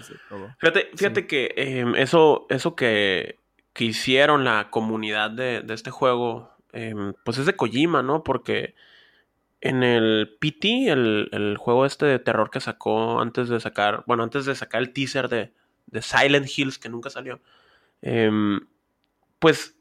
Fíjate, 0.59 0.91
fíjate 0.95 1.27
que 1.27 1.55
em, 1.57 1.95
eso, 1.95 2.47
eso 2.51 2.77
que, 2.77 3.41
que, 3.73 3.87
hicieron 3.87 4.45
la 4.45 4.69
comunidad 4.69 5.31
de, 5.31 5.63
de 5.63 5.73
este 5.73 5.91
juego, 5.91 6.51
em, 6.73 7.15
pues 7.25 7.39
es 7.39 7.47
de 7.47 7.57
Kojima, 7.57 8.03
¿no? 8.03 8.23
Porque 8.23 8.75
en 9.63 9.83
el 9.83 10.37
PT, 10.41 10.91
el, 10.91 11.31
el, 11.33 11.57
juego 11.57 11.87
este 11.87 12.05
de 12.05 12.19
terror 12.19 12.51
que 12.51 12.61
sacó 12.61 13.19
antes 13.19 13.49
de 13.49 13.61
sacar, 13.61 14.05
bueno, 14.07 14.25
antes 14.25 14.45
de 14.45 14.55
sacar 14.55 14.83
el 14.83 14.93
teaser 14.93 15.31
de, 15.31 15.53
de 15.93 16.03
Silent 16.03 16.47
Hills, 16.49 16.79
que 16.79 16.89
nunca 16.89 17.11
salió, 17.11 17.41
em, 18.01 18.61
pues 19.39 19.77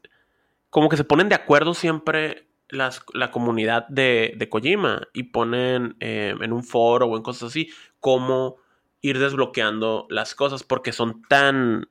como 0.70 0.88
que 0.88 0.96
se 0.96 1.04
ponen 1.04 1.28
de 1.28 1.34
acuerdo 1.34 1.74
siempre 1.74 2.48
la 2.68 3.30
comunidad 3.30 3.86
de, 3.88 4.32
de, 4.38 4.48
Kojima 4.48 5.08
y 5.12 5.24
ponen 5.24 5.96
eh, 6.00 6.34
en 6.40 6.52
un 6.54 6.64
foro 6.64 7.04
o 7.06 7.16
en 7.18 7.22
cosas 7.22 7.50
así 7.50 7.68
cómo 8.00 8.56
ir 9.02 9.18
desbloqueando 9.18 10.06
las 10.08 10.34
cosas 10.34 10.62
porque 10.62 10.92
son 10.92 11.20
tan 11.28 11.86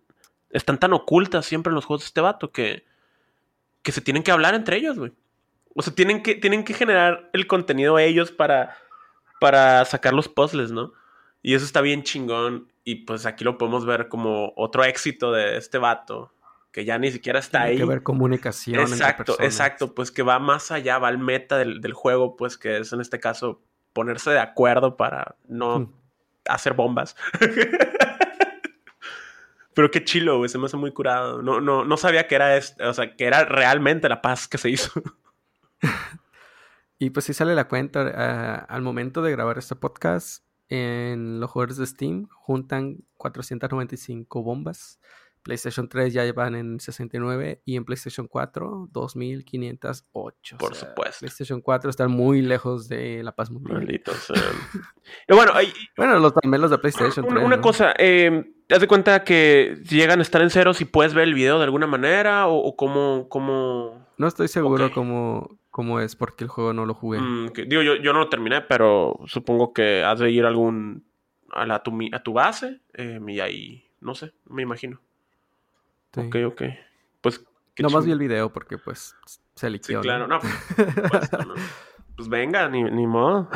están 0.49 0.79
tan 0.79 0.93
ocultas 0.93 1.45
siempre 1.45 1.69
en 1.69 1.75
los 1.75 1.85
juegos 1.85 2.01
de 2.01 2.07
este 2.07 2.21
vato 2.21 2.51
que 2.51 2.83
que 3.83 3.91
se 3.91 4.01
tienen 4.01 4.23
que 4.23 4.31
hablar 4.31 4.53
entre 4.53 4.77
ellos, 4.77 4.97
güey. 4.97 5.11
O 5.75 5.81
sea, 5.81 5.93
tienen 5.93 6.21
que, 6.21 6.35
tienen 6.35 6.63
que 6.63 6.73
generar 6.73 7.29
el 7.33 7.47
contenido 7.47 7.97
ellos 7.97 8.31
para, 8.31 8.77
para 9.39 9.83
sacar 9.85 10.13
los 10.13 10.27
puzzles, 10.27 10.71
¿no? 10.71 10.93
Y 11.41 11.55
eso 11.55 11.65
está 11.65 11.81
bien 11.81 12.03
chingón. 12.03 12.70
Y 12.83 13.05
pues 13.05 13.25
aquí 13.25 13.43
lo 13.43 13.57
podemos 13.57 13.85
ver 13.85 14.07
como 14.07 14.53
otro 14.55 14.83
éxito 14.83 15.31
de 15.31 15.57
este 15.57 15.77
vato 15.77 16.33
que 16.71 16.85
ya 16.85 16.97
ni 16.97 17.11
siquiera 17.11 17.39
está 17.39 17.59
Tiene 17.59 17.71
ahí. 17.71 17.77
que 17.77 17.85
ver 17.85 18.01
comunicación. 18.01 18.79
Exacto, 18.79 19.35
exacto, 19.39 19.93
pues 19.93 20.09
que 20.11 20.23
va 20.23 20.39
más 20.39 20.71
allá, 20.71 20.97
va 20.97 21.09
al 21.09 21.17
meta 21.17 21.57
del, 21.57 21.93
juego, 21.93 22.35
pues 22.35 22.57
que 22.57 22.77
es 22.77 22.93
en 22.93 23.01
este 23.01 23.19
caso 23.19 23.61
ponerse 23.93 24.31
de 24.31 24.39
acuerdo 24.39 24.95
para 24.95 25.35
no 25.47 25.79
hmm. 25.79 25.93
hacer 26.45 26.73
bombas. 26.73 27.15
Pero 29.73 29.89
qué 29.89 30.03
chilo, 30.03 30.37
güey, 30.37 30.49
se 30.49 30.57
me 30.57 30.65
hace 30.65 30.77
muy 30.77 30.91
curado. 30.91 31.41
No, 31.41 31.61
no, 31.61 31.85
no 31.85 31.97
sabía 31.97 32.27
que 32.27 32.35
era 32.35 32.57
este, 32.57 32.83
o 32.85 32.93
sea, 32.93 33.15
que 33.15 33.25
era 33.25 33.45
realmente 33.45 34.09
la 34.09 34.21
paz 34.21 34.47
que 34.47 34.57
se 34.57 34.69
hizo. 34.69 34.91
y 36.99 37.09
pues 37.09 37.25
sí 37.25 37.33
sale 37.33 37.55
la 37.55 37.67
cuenta 37.67 38.07
eh, 38.07 38.65
al 38.67 38.81
momento 38.81 39.21
de 39.21 39.31
grabar 39.31 39.57
este 39.57 39.75
podcast 39.75 40.43
en 40.71 41.41
los 41.41 41.51
jugadores 41.51 41.75
de 41.75 41.85
Steam 41.85 42.27
juntan 42.31 43.03
495 43.17 44.41
bombas 44.41 45.01
PlayStation 45.43 45.89
3 45.89 46.13
ya 46.13 46.31
van 46.33 46.55
en 46.55 46.79
69 46.79 47.61
y 47.65 47.75
en 47.75 47.85
PlayStation 47.85 48.27
4 48.27 48.89
2508. 48.91 50.57
Por 50.57 50.75
supuesto. 50.75 51.19
PlayStation 51.19 51.61
4 51.61 51.89
están 51.89 52.11
muy 52.11 52.41
lejos 52.41 52.87
de 52.87 53.23
la 53.23 53.33
paz 53.33 53.49
mundial. 53.49 53.77
Maldito 53.79 54.11
bueno, 55.27 55.53
bueno 55.97 56.19
los, 56.19 56.33
también 56.33 56.61
los 56.61 56.71
de 56.71 56.77
PlayStation 56.77 57.25
3. 57.27 57.43
Una 57.43 57.61
cosa, 57.61 57.93
eh, 57.97 58.43
¿te 58.67 58.75
das 58.75 58.81
de 58.81 58.87
cuenta 58.87 59.23
que 59.23 59.77
llegan 59.89 60.19
a 60.19 60.21
estar 60.21 60.41
en 60.41 60.49
cero 60.49 60.73
si 60.73 60.85
puedes 60.85 61.13
ver 61.13 61.27
el 61.27 61.33
video 61.33 61.57
de 61.57 61.63
alguna 61.63 61.87
manera 61.87 62.47
o, 62.47 62.75
cómo, 62.75 63.27
cómo, 63.29 64.07
No 64.17 64.27
estoy 64.27 64.47
seguro 64.47 64.91
cómo, 64.91 65.57
cómo, 65.69 65.99
es 65.99 66.15
porque 66.15 66.43
el 66.43 66.49
juego 66.49 66.73
no 66.73 66.85
lo 66.85 66.93
jugué. 66.93 67.19
Mm, 67.19 67.53
digo, 67.67 67.81
yo, 67.81 67.95
yo 67.95 68.13
no 68.13 68.19
lo 68.19 68.29
terminé, 68.29 68.61
pero 68.61 69.19
supongo 69.25 69.73
que 69.73 70.03
has 70.03 70.19
de 70.19 70.29
ir 70.29 70.45
algún 70.45 71.05
a, 71.51 71.65
la, 71.65 71.83
tu, 71.83 71.97
a 72.11 72.23
tu 72.23 72.33
base 72.33 72.79
eh, 72.93 73.19
y 73.27 73.39
ahí, 73.39 73.83
no 73.99 74.15
sé, 74.15 74.33
me 74.45 74.61
imagino. 74.61 75.01
Ok, 76.17 76.35
ok. 76.45 76.61
Pues. 77.21 77.43
No 77.79 77.89
más 77.89 78.05
vi 78.05 78.11
el 78.11 78.19
video 78.19 78.51
porque, 78.51 78.77
pues, 78.77 79.15
se 79.55 79.69
liquidó. 79.69 80.01
Sí, 80.01 80.07
claro, 80.07 80.27
no. 80.27 80.39
Pues, 80.39 81.29
pues, 82.15 82.29
venga, 82.29 82.67
ni, 82.69 82.83
ni 82.83 83.07
modo. 83.07 83.49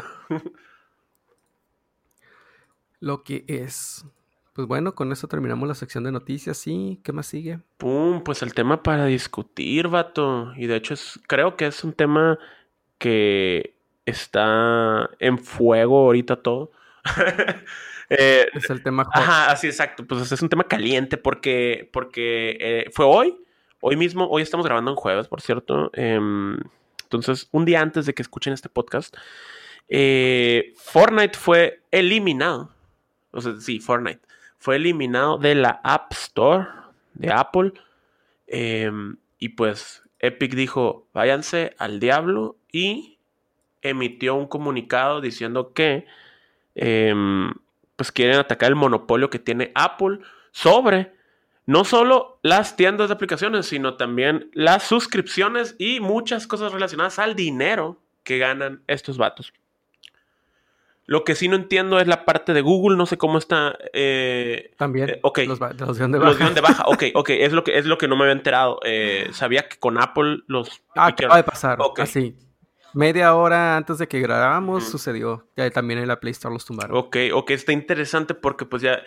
Lo 3.00 3.24
que 3.24 3.44
es. 3.48 4.06
Pues 4.54 4.68
bueno, 4.68 4.96
con 4.96 5.12
eso 5.12 5.28
terminamos 5.28 5.68
la 5.68 5.76
sección 5.76 6.06
de 6.06 6.14
noticias. 6.14 6.58
Sí, 6.58 7.02
¿qué 7.04 7.12
más 7.12 7.28
sigue? 7.28 7.60
Pum, 7.78 8.24
pues 8.24 8.42
el 8.42 8.54
tema 8.54 8.82
para 8.82 9.06
discutir, 9.06 9.90
vato. 9.90 10.54
Y 10.56 10.68
de 10.68 10.78
hecho, 10.78 10.94
es, 10.94 11.20
creo 11.28 11.58
que 11.58 11.68
es 11.68 11.84
un 11.84 11.92
tema 11.92 12.40
que 12.98 13.76
está 14.06 15.10
en 15.20 15.38
fuego 15.38 16.00
ahorita 16.00 16.38
todo. 16.38 16.72
Eh, 18.08 18.46
es 18.54 18.70
el 18.70 18.84
tema. 18.84 19.08
Ajá, 19.12 19.50
así 19.50 19.66
exacto. 19.66 20.06
Pues 20.06 20.32
es 20.32 20.42
un 20.42 20.48
tema 20.48 20.66
caliente 20.66 21.18
porque, 21.18 21.90
porque 21.92 22.56
eh, 22.60 22.86
fue 22.92 23.04
hoy, 23.04 23.36
hoy 23.82 23.96
mismo, 23.96 24.28
hoy 24.28 24.44
estamos 24.44 24.64
grabando 24.64 24.92
en 24.92 24.96
jueves, 24.96 25.28
por 25.28 25.42
cierto. 25.42 25.90
Em, 25.94 26.56
entonces, 27.02 27.48
un 27.52 27.66
día 27.66 27.82
antes 27.82 28.06
de 28.06 28.14
que 28.14 28.22
escuchen 28.22 28.54
este 28.54 28.70
podcast, 28.70 29.16
Eh, 29.88 30.74
Fortnite 30.78 31.38
fue 31.38 31.82
eliminado. 31.90 32.70
O 33.32 33.42
sea, 33.42 33.54
sí, 33.60 33.80
Fortnite. 33.80 34.22
Fue 34.60 34.76
eliminado 34.76 35.40
de 35.40 35.56
la 35.56 35.82
App 35.84 36.12
Store 36.14 36.68
de 37.16 37.32
Apple. 37.32 37.74
Em, 38.48 39.18
y 39.40 39.50
pues 39.50 40.04
Epic 40.20 40.54
dijo, 40.54 41.08
váyanse 41.14 41.76
al 41.78 42.00
diablo 42.00 42.58
y 42.72 43.18
emitió 43.82 44.36
un 44.36 44.48
comunicado 44.48 45.22
diciendo 45.22 45.74
que 45.74 46.06
em, 46.76 47.54
pues 47.96 48.12
quieren 48.12 48.38
atacar 48.38 48.70
el 48.70 48.76
monopolio 48.76 49.30
que 49.30 49.40
tiene 49.40 49.72
Apple 49.74 50.20
sobre 50.52 51.14
no 51.66 51.84
solo 51.84 52.40
las 52.44 52.76
tiendas 52.76 53.10
de 53.10 53.16
aplicaciones, 53.16 53.66
sino 53.66 53.96
también 53.96 54.50
las 54.54 54.84
suscripciones 54.84 55.76
y 55.80 56.00
muchas 56.00 56.48
cosas 56.48 56.72
relacionadas 56.72 57.18
al 57.18 57.36
dinero 57.36 58.00
que 58.24 58.38
ganan 58.38 58.84
estos 58.88 59.18
vatos. 59.18 59.54
Lo 61.08 61.24
que 61.24 61.36
sí 61.36 61.48
no 61.48 61.56
entiendo 61.56 62.00
es 62.00 62.08
la 62.08 62.26
parte 62.26 62.54
de 62.54 62.62
Google, 62.62 62.98
no 62.98 63.06
sé 63.06 63.18
cómo 63.18 63.38
está. 63.38 63.78
Eh, 63.94 64.74
También. 64.78 65.10
Eh, 65.10 65.20
ok. 65.22 65.40
Los, 65.46 65.60
los 65.60 65.98
de 65.98 66.08
baja. 66.08 66.40
Los 66.40 66.56
de 66.56 66.62
baja, 66.62 66.84
ok, 66.88 67.04
ok. 67.14 67.30
Es 67.30 67.54
lo 67.54 67.64
que, 67.64 67.78
es 67.78 67.86
lo 67.86 67.98
que 68.00 68.08
no 68.08 68.16
me 68.16 68.24
había 68.24 68.34
enterado. 68.34 68.80
Eh, 68.84 69.30
sabía 69.32 69.70
que 69.70 69.78
con 69.78 70.02
Apple 70.02 70.40
los. 70.48 70.82
Ah, 70.96 71.08
acaba 71.08 71.38
de 71.38 71.44
pasar. 71.44 71.78
Así. 71.98 72.36
Media 72.96 73.36
hora 73.36 73.78
antes 73.78 73.98
de 73.98 74.08
que 74.08 74.20
grabáramos 74.22 74.88
sucedió. 74.88 75.48
Ya 75.56 75.70
también 75.70 76.00
en 76.00 76.08
la 76.08 76.20
Play 76.20 76.32
Store 76.32 76.54
los 76.54 76.66
tumbaron. 76.66 76.96
Ok, 76.98 77.18
ok. 77.34 77.52
Está 77.52 77.74
interesante 77.74 78.34
porque 78.34 78.66
pues 78.66 78.82
ya 78.82 79.02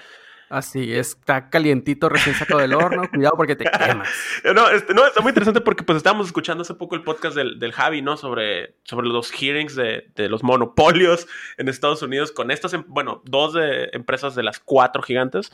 Así, 0.48 0.94
está 0.94 1.50
calientito, 1.50 2.08
recién 2.08 2.34
sacado 2.34 2.60
del 2.60 2.72
horno. 2.72 3.02
Cuidado 3.10 3.34
porque 3.36 3.54
te 3.54 3.64
quemas. 3.64 4.08
No, 4.54 4.68
este, 4.70 4.94
no, 4.94 5.06
está 5.06 5.20
muy 5.20 5.30
interesante 5.30 5.60
porque 5.60 5.82
pues 5.84 5.96
estábamos 5.96 6.26
escuchando 6.26 6.62
hace 6.62 6.74
poco 6.74 6.94
el 6.94 7.02
podcast 7.02 7.36
del, 7.36 7.58
del 7.58 7.72
Javi, 7.72 8.00
¿no? 8.00 8.16
Sobre, 8.16 8.74
sobre 8.84 9.08
los 9.08 9.30
hearings 9.30 9.74
de, 9.74 10.10
de, 10.14 10.28
los 10.28 10.42
monopolios 10.42 11.26
en 11.58 11.68
Estados 11.68 12.02
Unidos 12.02 12.32
con 12.32 12.50
estas, 12.50 12.72
em, 12.72 12.84
bueno, 12.86 13.20
dos 13.26 13.52
de 13.52 13.90
empresas 13.92 14.34
de 14.34 14.42
las 14.42 14.58
cuatro 14.58 15.02
gigantes. 15.02 15.52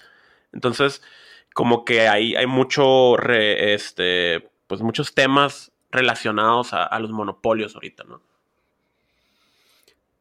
Entonces, 0.52 1.02
como 1.54 1.84
que 1.84 2.08
ahí 2.08 2.36
hay 2.36 2.46
mucho, 2.46 3.16
re, 3.16 3.74
este, 3.74 4.48
pues 4.68 4.80
muchos 4.80 5.12
temas 5.14 5.72
relacionados 5.94 6.72
a, 6.74 6.84
a 6.84 6.98
los 6.98 7.10
monopolios 7.10 7.74
ahorita, 7.74 8.04
¿no? 8.04 8.20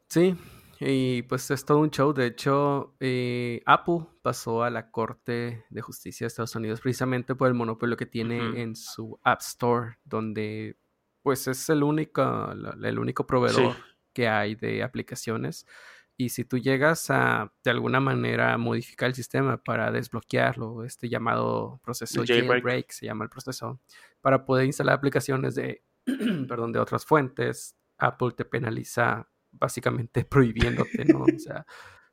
Sí, 0.08 0.36
y 0.80 1.22
pues 1.22 1.50
es 1.50 1.64
todo 1.64 1.78
un 1.78 1.90
show. 1.90 2.12
De 2.12 2.26
hecho, 2.26 2.94
eh, 3.00 3.62
Apple 3.66 4.06
pasó 4.22 4.62
a 4.62 4.70
la 4.70 4.90
Corte 4.90 5.64
de 5.70 5.80
Justicia 5.80 6.24
de 6.24 6.28
Estados 6.28 6.54
Unidos 6.54 6.80
precisamente 6.80 7.34
por 7.34 7.48
el 7.48 7.54
monopolio 7.54 7.96
que 7.96 8.06
tiene 8.06 8.40
uh 8.40 8.52
-huh. 8.52 8.58
en 8.58 8.76
su 8.76 9.18
App 9.24 9.40
Store, 9.40 9.96
donde 10.04 10.76
pues 11.22 11.48
es 11.48 11.68
el 11.70 11.82
único, 11.82 12.52
el 12.82 12.98
único 12.98 13.26
proveedor 13.26 13.74
sí. 13.74 13.80
que 14.12 14.28
hay 14.28 14.54
de 14.56 14.82
aplicaciones. 14.82 15.66
Y 16.16 16.28
si 16.28 16.44
tú 16.44 16.58
llegas 16.58 17.10
a 17.10 17.52
de 17.64 17.70
alguna 17.70 17.98
manera 17.98 18.56
modificar 18.56 19.08
el 19.08 19.14
sistema 19.14 19.56
para 19.56 19.90
desbloquearlo, 19.90 20.84
este 20.84 21.08
llamado 21.08 21.80
proceso 21.82 22.20
jailbreak, 22.24 22.46
jailbreak 22.46 22.90
se 22.92 23.06
llama 23.06 23.24
el 23.24 23.30
proceso, 23.30 23.80
para 24.24 24.46
poder 24.46 24.64
instalar 24.64 24.94
aplicaciones 24.94 25.54
de, 25.54 25.84
perdón, 26.48 26.72
de 26.72 26.78
otras 26.78 27.04
fuentes, 27.04 27.76
Apple 27.98 28.30
te 28.34 28.46
penaliza 28.46 29.28
básicamente 29.52 30.24
prohibiéndote, 30.30 31.04
¿no? 31.04 31.24
O 31.24 31.38
sea, 31.38 31.66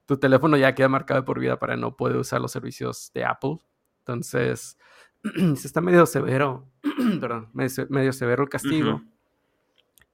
tu 0.06 0.18
teléfono 0.18 0.58
ya 0.58 0.76
queda 0.76 0.90
marcado 0.90 1.24
por 1.24 1.40
vida 1.40 1.58
para 1.58 1.78
no 1.78 1.96
poder 1.96 2.18
usar 2.18 2.42
los 2.42 2.52
servicios 2.52 3.12
de 3.14 3.24
Apple. 3.24 3.60
Entonces, 4.00 4.78
se 5.24 5.68
está 5.68 5.80
medio 5.80 6.06
severo, 6.06 6.68
perdón, 7.22 7.50
medio 7.54 8.12
severo 8.12 8.44
el 8.44 8.50
castigo. 8.50 8.90
Uh 8.90 8.98
-huh. 8.98 9.12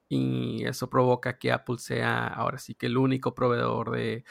Y 0.08 0.66
eso 0.66 0.88
provoca 0.88 1.40
que 1.40 1.52
Apple 1.52 1.80
sea 1.80 2.28
ahora 2.28 2.60
sí 2.60 2.76
que 2.76 2.86
el 2.86 2.98
único 2.98 3.34
proveedor 3.34 3.90
de 3.90 4.24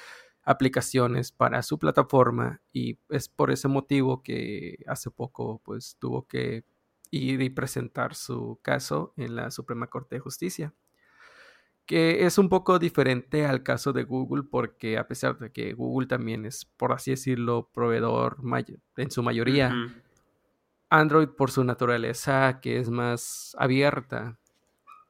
aplicaciones 0.45 1.33
para 1.33 1.63
su 1.63 1.81
plataforma 1.81 2.63
y 2.73 3.01
es 3.09 3.29
por 3.29 3.51
ese 3.51 3.67
motivo 3.67 4.23
que 4.23 4.79
hace 4.87 5.11
poco 5.11 5.61
pues 5.65 5.97
tuvo 5.99 6.29
que 6.29 6.65
ir 7.11 7.43
y 7.43 7.51
presentar 7.51 8.15
su 8.15 8.59
caso 8.63 9.13
en 9.17 9.37
la 9.37 9.51
Suprema 9.51 9.87
Corte 9.89 10.17
de 10.17 10.21
Justicia 10.21 10.75
que 11.87 12.27
es 12.27 12.37
un 12.37 12.49
poco 12.49 12.79
diferente 12.79 13.47
al 13.47 13.63
caso 13.63 13.93
de 13.93 14.03
Google 14.03 14.43
porque 14.43 14.99
a 14.99 15.07
pesar 15.07 15.39
de 15.39 15.53
que 15.53 15.73
Google 15.73 16.09
también 16.09 16.45
es, 16.45 16.65
por 16.65 16.93
así 16.93 17.13
decirlo, 17.13 17.71
proveedor 17.73 18.39
en 18.97 19.11
su 19.11 19.23
mayoría, 19.23 19.69
uh 19.69 19.73
-huh. 19.73 20.03
Android 20.91 21.29
por 21.29 21.51
su 21.51 21.65
naturaleza 21.65 22.61
que 22.61 22.79
es 22.79 22.91
más 22.91 23.57
abierta, 23.59 24.39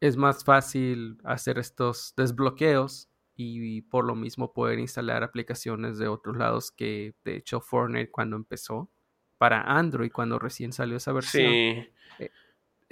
es 0.00 0.16
más 0.16 0.44
fácil 0.44 1.18
hacer 1.24 1.58
estos 1.58 2.12
desbloqueos 2.16 3.08
y 3.34 3.82
por 3.82 4.04
lo 4.04 4.14
mismo 4.14 4.52
poder 4.52 4.78
instalar 4.78 5.22
aplicaciones 5.22 5.98
de 5.98 6.08
otros 6.08 6.36
lados 6.36 6.70
que 6.70 7.14
de 7.24 7.36
hecho 7.36 7.60
Fortnite 7.60 8.10
cuando 8.10 8.36
empezó 8.36 8.90
para 9.38 9.62
Android 9.62 10.10
cuando 10.12 10.38
recién 10.38 10.72
salió 10.72 10.96
esa 10.96 11.12
versión 11.12 11.52
sí. 11.52 11.88
eh, 12.18 12.30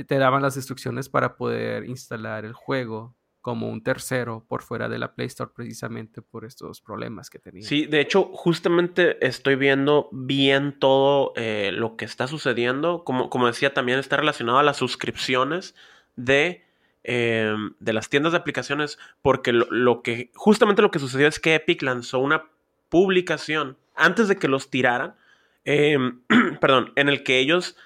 te 0.04 0.18
daban 0.18 0.42
las 0.42 0.57
instrucciones 0.57 1.09
para 1.09 1.37
poder 1.37 1.85
instalar 1.88 2.44
el 2.44 2.52
juego 2.52 3.14
como 3.44 3.68
un 3.68 3.83
tercero 3.83 4.42
por 4.48 4.62
fuera 4.62 4.88
de 4.88 4.98
la 4.98 5.14
Play 5.14 5.26
Store 5.26 5.50
precisamente 5.54 6.22
por 6.22 6.46
estos 6.46 6.80
problemas 6.80 7.28
que 7.28 7.38
tenía. 7.38 7.68
Sí, 7.68 7.85
de 7.85 8.00
hecho, 8.00 8.30
justamente 8.33 9.24
estoy 9.24 9.57
viendo 9.57 10.09
bien 10.12 10.78
todo 10.78 11.35
eh, 11.37 11.70
lo 11.70 11.96
que 11.96 12.07
está 12.07 12.26
sucediendo. 12.26 13.04
Como, 13.04 13.28
como 13.28 13.46
decía, 13.46 13.74
también 13.74 13.98
está 13.98 14.16
relacionado 14.16 14.61
a 14.61 14.62
las 14.62 14.78
suscripciones 14.78 15.74
de, 16.16 16.64
eh, 17.02 17.54
de 17.80 17.92
las 17.92 18.09
tiendas 18.09 18.33
de 18.33 18.38
aplicaciones, 18.38 18.98
porque 19.20 19.52
lo, 19.52 19.66
lo, 19.70 20.00
que 20.00 20.30
justamente 20.35 20.80
lo 20.80 20.90
que 20.90 20.98
sucedió 20.98 21.28
es 21.28 21.38
que 21.38 21.54
Epic 21.54 21.83
lanzó 21.83 22.20
una 22.20 22.46
publicación 22.88 23.76
antes 23.94 24.26
de 24.26 24.37
que 24.37 24.48
los 24.48 24.70
tiraran, 24.70 25.16
eh, 25.64 25.98
perdón, 26.61 26.92
en 26.96 27.09
el 27.09 27.22
que 27.22 27.38
ellos 27.38 27.77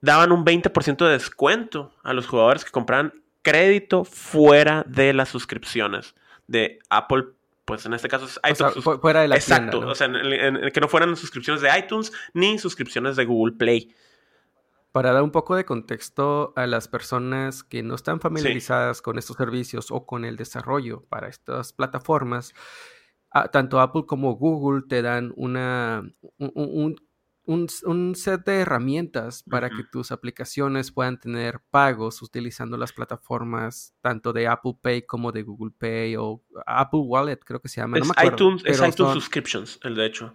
daban 0.00 0.32
un 0.32 0.44
20% 0.44 1.04
de 1.04 1.12
descuento 1.12 1.94
a 2.02 2.12
los 2.12 2.26
jugadores 2.26 2.64
que 2.64 2.70
compraran 2.70 3.12
crédito 3.42 4.04
fuera 4.04 4.84
de 4.86 5.12
las 5.12 5.28
suscripciones 5.28 6.14
de 6.46 6.78
Apple. 6.88 7.24
Pues 7.64 7.86
en 7.86 7.94
este 7.94 8.08
caso 8.08 8.24
es 8.24 8.38
iTunes. 8.38 8.76
O 8.76 8.82
sea, 8.82 8.98
fuera 8.98 9.22
de 9.22 9.28
la 9.28 9.36
Exacto. 9.36 9.70
Tienda, 9.70 9.86
¿no? 9.86 9.92
O 9.92 9.94
sea, 9.94 10.06
en, 10.06 10.16
en, 10.16 10.56
en, 10.64 10.70
que 10.72 10.80
no 10.80 10.88
fueran 10.88 11.16
suscripciones 11.16 11.62
de 11.62 11.70
iTunes 11.78 12.12
ni 12.34 12.58
suscripciones 12.58 13.16
de 13.16 13.24
Google 13.24 13.54
Play. 13.56 13.94
Para 14.92 15.12
dar 15.12 15.22
un 15.22 15.30
poco 15.30 15.54
de 15.54 15.64
contexto 15.64 16.52
a 16.56 16.66
las 16.66 16.88
personas 16.88 17.62
que 17.62 17.84
no 17.84 17.94
están 17.94 18.18
familiarizadas 18.20 18.96
sí. 18.96 19.02
con 19.04 19.18
estos 19.18 19.36
servicios 19.36 19.92
o 19.92 20.04
con 20.04 20.24
el 20.24 20.36
desarrollo 20.36 21.04
para 21.08 21.28
estas 21.28 21.72
plataformas, 21.72 22.54
tanto 23.52 23.80
Apple 23.80 24.04
como 24.06 24.34
Google 24.34 24.82
te 24.88 25.02
dan 25.02 25.32
una, 25.36 26.02
un, 26.38 26.52
un, 26.54 26.96
un, 27.44 27.66
un, 27.84 28.14
set 28.14 28.44
de 28.44 28.60
herramientas 28.60 29.44
para 29.48 29.68
uh 29.68 29.70
-huh. 29.70 29.76
que 29.76 29.84
tus 29.84 30.12
aplicaciones 30.12 30.90
puedan 30.90 31.18
tener 31.18 31.60
pagos 31.70 32.22
utilizando 32.22 32.76
las 32.76 32.92
plataformas 32.92 33.94
tanto 34.00 34.32
de 34.32 34.48
Apple 34.48 34.76
Pay 34.80 35.02
como 35.02 35.32
de 35.32 35.42
Google 35.42 35.72
Pay 35.78 36.16
o 36.16 36.42
Apple 36.66 37.00
Wallet, 37.00 37.38
creo 37.44 37.60
que 37.60 37.68
se 37.68 37.80
llama. 37.80 37.98
Es, 37.98 38.06
no 38.06 38.12
acuerdo, 38.12 38.34
iTunes, 38.34 38.62
es 38.64 38.76
iTunes 38.78 38.94
son... 38.96 39.14
Subscriptions, 39.14 39.80
el 39.82 39.94
de 39.94 40.06
hecho. 40.06 40.34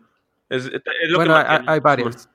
Es, 0.49 0.65
es 0.65 0.81
bueno, 1.15 1.35
hay, 1.35 1.59
hay, 1.67 1.79
varias. 1.79 2.29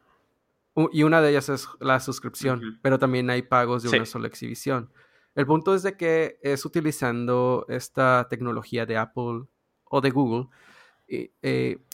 Y 0.92 1.02
una 1.02 1.20
de 1.20 1.30
ellas 1.30 1.48
es 1.48 1.68
la 1.80 2.00
suscripción, 2.00 2.58
uh 2.58 2.62
-huh. 2.62 2.78
pero 2.82 2.98
también 2.98 3.28
hay 3.30 3.42
pagos 3.42 3.82
de 3.82 3.88
sí. 3.88 3.96
una 3.96 4.06
sola 4.06 4.28
exhibición. 4.28 4.92
El 5.34 5.46
punto 5.46 5.74
es 5.74 5.82
de 5.82 5.96
que 5.96 6.38
es 6.42 6.64
utilizando 6.64 7.64
esta 7.68 8.26
tecnología 8.28 8.84
de 8.84 8.96
Apple 8.96 9.46
o 9.90 10.00
de 10.00 10.10
Google. 10.10 10.48
Y, 11.06 11.30
eh, 11.42 11.84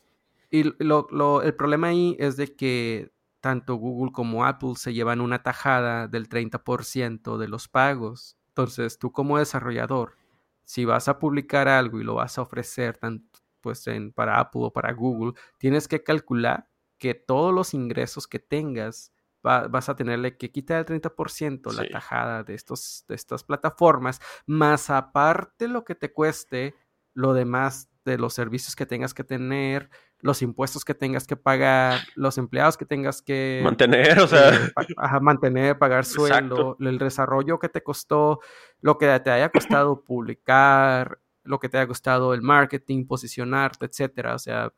y 0.51 0.63
lo, 0.79 1.09
lo, 1.11 1.43
el 1.43 1.55
problema 1.55 1.89
ahí 1.89 2.17
es 2.21 2.37
de 2.37 2.55
que 2.55 3.11
tanto 3.41 3.75
Google 3.77 4.13
como 4.13 4.45
Apple 4.45 4.75
se 4.77 4.95
llevan 4.95 5.21
una 5.21 5.43
tajada 5.43 6.09
del 6.09 6.29
30% 6.29 7.39
de 7.39 7.49
los 7.49 7.69
pagos. 7.69 8.37
Entonces, 8.49 8.99
tú 8.99 9.13
como 9.13 9.39
desarrollador, 9.39 10.17
si 10.65 10.85
vas 10.85 11.09
a 11.09 11.19
publicar 11.19 11.69
algo 11.69 12.01
y 12.01 12.05
lo 12.05 12.15
vas 12.15 12.39
a 12.39 12.43
ofrecer 12.43 12.99
tanto 12.99 13.41
pues 13.61 13.87
en, 13.89 14.13
para 14.13 14.39
Apple 14.39 14.63
o 14.65 14.73
para 14.73 14.93
Google, 14.93 15.33
tienes 15.59 15.89
que 15.89 16.03
calcular 16.03 16.69
que 16.99 17.15
todos 17.15 17.53
los 17.53 17.75
ingresos 17.75 18.27
que 18.27 18.39
tengas 18.39 19.13
va, 19.47 19.69
vas 19.69 19.89
a 19.89 19.97
tenerle 19.97 20.37
que 20.37 20.51
quitar 20.51 20.79
el 20.79 21.03
30% 21.03 21.71
sí. 21.71 21.77
la 21.77 21.89
tajada 21.89 22.45
de, 22.45 22.55
estos, 22.55 23.05
de 23.09 23.15
estas 23.15 23.45
plataformas, 23.45 24.21
más 24.47 24.91
aparte 24.91 25.69
lo 25.69 25.85
que 25.85 25.95
te 25.95 26.13
cueste 26.13 26.75
lo 27.17 27.33
demás 27.33 27.89
de 28.05 28.19
los 28.19 28.35
servicios 28.35 28.77
que 28.77 28.87
tengas 28.87 29.15
que 29.15 29.25
tener, 29.25 29.91
los 30.21 30.43
impuestos 30.43 30.85
que 30.85 30.95
tengas 30.95 31.27
que 31.27 31.35
pagar, 31.35 32.01
los 32.15 32.39
empleados 32.39 32.77
que 32.77 32.85
tengas 32.85 33.23
que 33.23 33.61
mantener, 33.65 34.21
o 34.21 34.29
sea, 34.29 34.55
eh, 34.55 34.71
pa 34.75 34.87
ajá, 34.97 35.21
mantener, 35.21 35.79
pagar 35.79 36.05
sueldo, 36.05 36.55
Exacto. 36.55 36.77
el 36.81 36.99
desarrollo 36.99 37.59
que 37.59 37.71
te 37.71 37.83
costó, 37.83 38.41
lo 38.81 38.99
que 38.99 39.19
te 39.21 39.31
haya 39.31 39.49
costado 39.49 40.05
publicar, 40.05 41.19
lo 41.43 41.59
que 41.59 41.69
te 41.69 41.79
haya 41.79 41.87
costado 41.89 42.35
el 42.35 42.43
marketing, 42.43 43.07
posicionarte, 43.07 43.87
etcétera, 43.87 44.35
o 44.35 44.39
sea, 44.39 44.73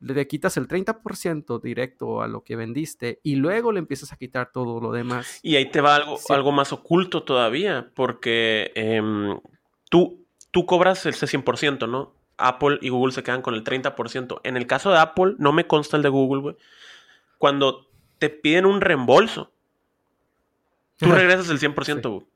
le 0.00 0.26
quitas 0.26 0.56
el 0.56 0.66
30% 0.66 1.60
directo 1.60 2.22
a 2.22 2.28
lo 2.28 2.42
que 2.42 2.56
vendiste 2.56 3.20
y 3.22 3.36
luego 3.36 3.72
le 3.72 3.78
empiezas 3.78 4.12
a 4.12 4.16
quitar 4.16 4.50
todo 4.52 4.80
lo 4.80 4.92
demás. 4.92 5.38
Y 5.42 5.56
ahí 5.56 5.70
te 5.70 5.80
va 5.80 5.94
algo, 5.94 6.16
sí. 6.16 6.32
algo 6.32 6.52
más 6.52 6.72
oculto 6.72 7.22
todavía, 7.22 7.90
porque 7.94 8.72
eh, 8.74 9.00
tú 9.88 10.27
tú 10.50 10.66
cobras 10.66 11.04
ese 11.06 11.26
100%, 11.26 11.88
¿no? 11.88 12.14
Apple 12.36 12.78
y 12.80 12.88
Google 12.88 13.12
se 13.12 13.22
quedan 13.22 13.42
con 13.42 13.54
el 13.54 13.64
30%. 13.64 14.40
En 14.44 14.56
el 14.56 14.66
caso 14.66 14.90
de 14.90 14.98
Apple, 14.98 15.34
no 15.38 15.52
me 15.52 15.66
consta 15.66 15.96
el 15.96 16.02
de 16.02 16.08
Google, 16.08 16.40
güey. 16.40 16.56
Cuando 17.38 17.88
te 18.18 18.30
piden 18.30 18.66
un 18.66 18.80
reembolso, 18.80 19.52
tú 20.96 21.10
regresas 21.10 21.50
el 21.50 21.58
100%, 21.58 22.08
güey. 22.10 22.26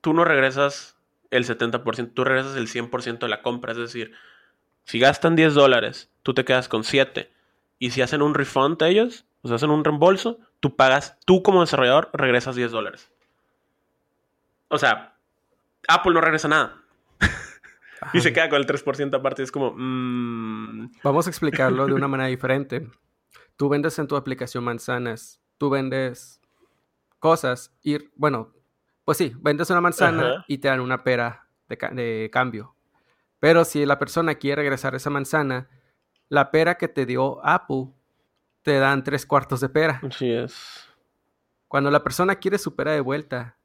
Tú 0.00 0.12
no 0.12 0.24
regresas 0.24 0.96
el 1.30 1.44
70%, 1.44 2.12
tú 2.14 2.24
regresas 2.24 2.56
el 2.56 2.68
100% 2.68 3.18
de 3.18 3.28
la 3.28 3.42
compra. 3.42 3.72
Es 3.72 3.78
decir, 3.78 4.12
si 4.84 4.98
gastan 4.98 5.34
10 5.34 5.54
dólares, 5.54 6.10
tú 6.22 6.34
te 6.34 6.44
quedas 6.44 6.68
con 6.68 6.84
7. 6.84 7.30
Y 7.78 7.90
si 7.90 8.02
hacen 8.02 8.22
un 8.22 8.34
refund 8.34 8.82
a 8.82 8.88
ellos, 8.88 9.24
o 9.42 9.48
sea, 9.48 9.56
hacen 9.56 9.70
un 9.70 9.84
reembolso, 9.84 10.38
tú 10.60 10.76
pagas, 10.76 11.18
tú 11.24 11.42
como 11.42 11.60
desarrollador 11.60 12.10
regresas 12.12 12.56
10 12.56 12.70
dólares. 12.70 13.10
O 14.68 14.78
sea, 14.78 15.16
Apple 15.88 16.12
no 16.12 16.20
regresa 16.20 16.48
nada. 16.48 16.82
Y 18.12 18.20
se 18.20 18.32
queda 18.32 18.48
con 18.48 18.58
el 18.58 18.66
3% 18.66 19.16
aparte. 19.16 19.42
Es 19.42 19.52
como. 19.52 19.72
Mm. 19.76 20.92
Vamos 21.02 21.26
a 21.26 21.30
explicarlo 21.30 21.86
de 21.86 21.94
una 21.94 22.08
manera 22.08 22.28
diferente. 22.28 22.88
Tú 23.56 23.68
vendes 23.68 23.98
en 23.98 24.06
tu 24.06 24.16
aplicación 24.16 24.64
manzanas. 24.64 25.40
Tú 25.58 25.70
vendes 25.70 26.40
cosas. 27.18 27.74
Y, 27.82 27.98
bueno, 28.16 28.54
pues 29.04 29.18
sí, 29.18 29.32
vendes 29.40 29.70
una 29.70 29.80
manzana 29.80 30.44
y 30.48 30.58
te 30.58 30.68
dan 30.68 30.80
una 30.80 31.02
pera 31.02 31.48
de, 31.68 32.28
cambio. 32.32 32.74
Pero 33.40 33.64
si 33.64 33.86
la 33.86 33.98
persona 33.98 34.34
quiere 34.34 34.62
regresar 34.62 34.94
esa 34.94 35.10
manzana, 35.10 35.68
la 36.28 36.50
pera 36.50 36.76
que 36.76 36.88
te 36.88 37.06
dio 37.06 37.44
Apple 37.44 37.88
te 38.62 38.78
dan 38.78 39.04
tres 39.04 39.24
cuartos 39.24 39.60
de 39.60 39.68
pera. 39.68 40.00
Así 40.02 40.30
es. 40.30 40.88
Cuando 41.68 41.90
la 41.90 42.02
persona 42.02 42.36
quiere 42.36 42.58
su 42.58 42.74
pera 42.74 42.92
de 42.92 43.00
vuelta, 43.00 43.58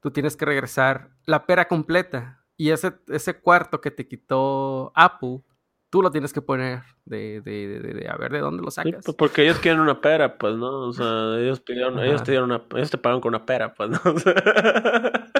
tú 0.00 0.10
tienes 0.10 0.36
que 0.36 0.46
regresar 0.46 1.10
la 1.24 1.44
pera 1.46 1.68
completa. 1.68 2.37
Y 2.58 2.70
ese, 2.70 2.92
ese 3.06 3.40
cuarto 3.40 3.80
que 3.80 3.92
te 3.92 4.08
quitó 4.08 4.92
Apple, 4.96 5.42
tú 5.90 6.02
lo 6.02 6.10
tienes 6.10 6.32
que 6.32 6.42
poner 6.42 6.82
de, 7.04 7.40
de, 7.40 7.78
de, 7.78 8.08
a 8.08 8.16
ver 8.16 8.32
de 8.32 8.40
dónde 8.40 8.64
lo 8.64 8.70
sacas. 8.72 9.04
Pues, 9.04 9.16
porque 9.16 9.44
ellos 9.44 9.60
quieren 9.60 9.80
una 9.80 10.00
pera, 10.00 10.36
pues, 10.36 10.56
¿no? 10.56 10.88
O 10.88 10.92
sea, 10.92 11.38
ellos 11.38 11.60
pidieron, 11.60 12.00
ellos 12.00 12.24
te 12.24 12.32
dieron 12.32 12.50
una, 12.50 12.64
ellos 12.74 12.90
te 12.90 12.98
pagan 12.98 13.20
con 13.20 13.30
una 13.30 13.46
pera, 13.46 13.72
pues, 13.74 13.90
¿no? 13.90 14.00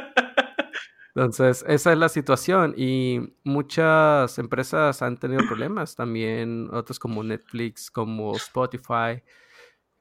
Entonces, 1.16 1.64
esa 1.66 1.92
es 1.92 1.98
la 1.98 2.08
situación 2.08 2.74
y 2.76 3.34
muchas 3.42 4.38
empresas 4.38 5.02
han 5.02 5.18
tenido 5.18 5.44
problemas 5.48 5.96
también, 5.96 6.68
otros 6.72 7.00
como 7.00 7.24
Netflix, 7.24 7.90
como 7.90 8.36
Spotify. 8.36 9.24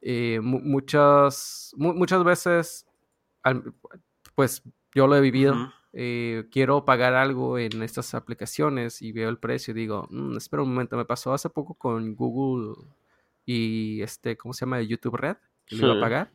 Eh, 0.02 0.40
muchas, 0.44 1.72
muchas 1.76 2.24
veces, 2.24 2.86
pues 4.36 4.62
yo 4.94 5.08
lo 5.08 5.16
he 5.16 5.22
vivido. 5.22 5.56
Eh, 6.00 6.48
quiero 6.52 6.86
pagar 6.86 7.16
algo 7.16 7.58
en 7.58 7.82
estas 7.82 8.14
aplicaciones 8.14 9.02
y 9.02 9.12
veo 9.12 9.30
el 9.30 9.40
precio 9.40 9.72
y 9.72 9.74
digo, 9.74 10.08
mm, 10.12 10.38
espera 10.38 10.62
un 10.62 10.70
momento, 10.70 10.96
me 10.96 11.06
pasó 11.06 11.34
hace 11.34 11.50
poco 11.50 11.74
con 11.74 12.14
Google 12.14 12.76
y 13.48 14.04
este, 14.04 14.38
¿cómo 14.38 14.54
se 14.54 14.68
llama? 14.68 14.80
YouTube 14.80 15.18
Red, 15.18 15.38
que 15.66 15.78
iba 15.78 15.94
a 15.94 16.00
pagar. 16.00 16.32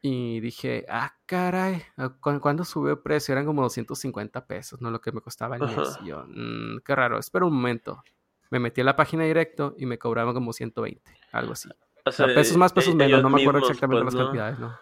Y 0.00 0.40
dije, 0.40 0.86
ah, 0.88 1.14
caray, 1.26 1.82
ah, 1.98 2.14
¿cuándo 2.18 2.64
subió 2.64 2.92
el 2.92 3.00
precio? 3.00 3.32
Eran 3.32 3.44
como 3.44 3.60
250 3.60 4.46
pesos, 4.46 4.80
no 4.80 4.90
lo 4.90 5.02
que 5.02 5.12
me 5.12 5.20
costaba 5.20 5.56
el 5.56 5.62
mes. 5.64 5.98
Y 6.02 6.06
yo, 6.06 6.24
mm, 6.26 6.78
qué 6.82 6.96
raro, 6.96 7.18
espera 7.18 7.44
un 7.44 7.52
momento. 7.52 8.02
Me 8.48 8.58
metí 8.58 8.80
a 8.80 8.84
la 8.84 8.96
página 8.96 9.24
directo 9.24 9.74
y 9.76 9.84
me 9.84 9.98
cobraban 9.98 10.32
como 10.32 10.54
120, 10.54 11.02
algo 11.32 11.52
así. 11.52 11.68
O 12.06 12.10
sea, 12.10 12.24
pesos 12.24 12.56
más, 12.56 12.72
pesos 12.72 12.94
menos, 12.94 13.22
no 13.22 13.28
me 13.28 13.42
acuerdo 13.42 13.60
exactamente 13.60 14.02
pues, 14.02 14.14
las 14.14 14.24
cantidades, 14.24 14.58
¿no? 14.58 14.74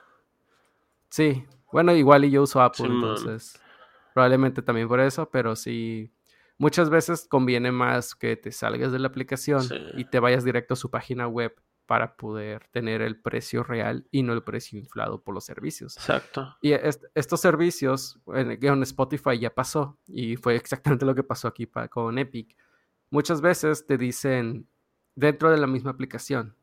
Sí, 1.09 1.44
bueno, 1.72 1.92
igual 1.92 2.24
y 2.24 2.31
yo 2.31 2.44
uso 2.44 2.62
Apple, 2.62 2.87
entonces 2.87 3.61
probablemente 4.14 4.62
también 4.62 4.88
por 4.88 5.01
eso, 5.01 5.31
pero 5.31 5.57
sí, 5.57 6.12
muchas 6.59 6.90
veces 6.90 7.27
conviene 7.29 7.73
más 7.73 8.14
que 8.14 8.37
te 8.37 8.53
salgas 8.53 8.92
de 8.92 8.99
la 8.99 9.09
aplicación 9.09 9.62
y 9.94 10.05
te 10.05 10.20
vayas 10.20 10.44
directo 10.44 10.75
a 10.75 10.77
su 10.77 10.90
página 10.90 11.27
web 11.27 11.55
para 11.90 12.16
poder 12.16 12.68
tener 12.70 13.03
el 13.03 13.20
precio 13.20 13.64
real 13.64 14.07
y 14.12 14.23
no 14.23 14.33
el 14.33 14.44
precio 14.44 14.79
inflado 14.79 15.25
por 15.25 15.35
los 15.35 15.44
servicios. 15.44 15.96
Exacto. 15.96 16.57
Y 16.62 16.70
estos 16.73 17.40
servicios, 17.40 18.20
en, 18.29 18.83
Spotify 18.85 19.37
ya 19.40 19.53
pasó 19.53 19.99
y 20.07 20.37
fue 20.37 20.55
exactamente 20.55 21.05
lo 21.05 21.16
que 21.16 21.25
pasó 21.25 21.49
aquí 21.49 21.68
con 21.90 22.16
Epic. 22.18 22.57
Muchas 23.11 23.40
veces 23.40 23.87
te 23.87 23.99
dicen 23.99 24.68
dentro 25.16 25.51
de 25.51 25.57
la 25.57 25.66
misma 25.66 25.90
aplicación, 25.90 26.55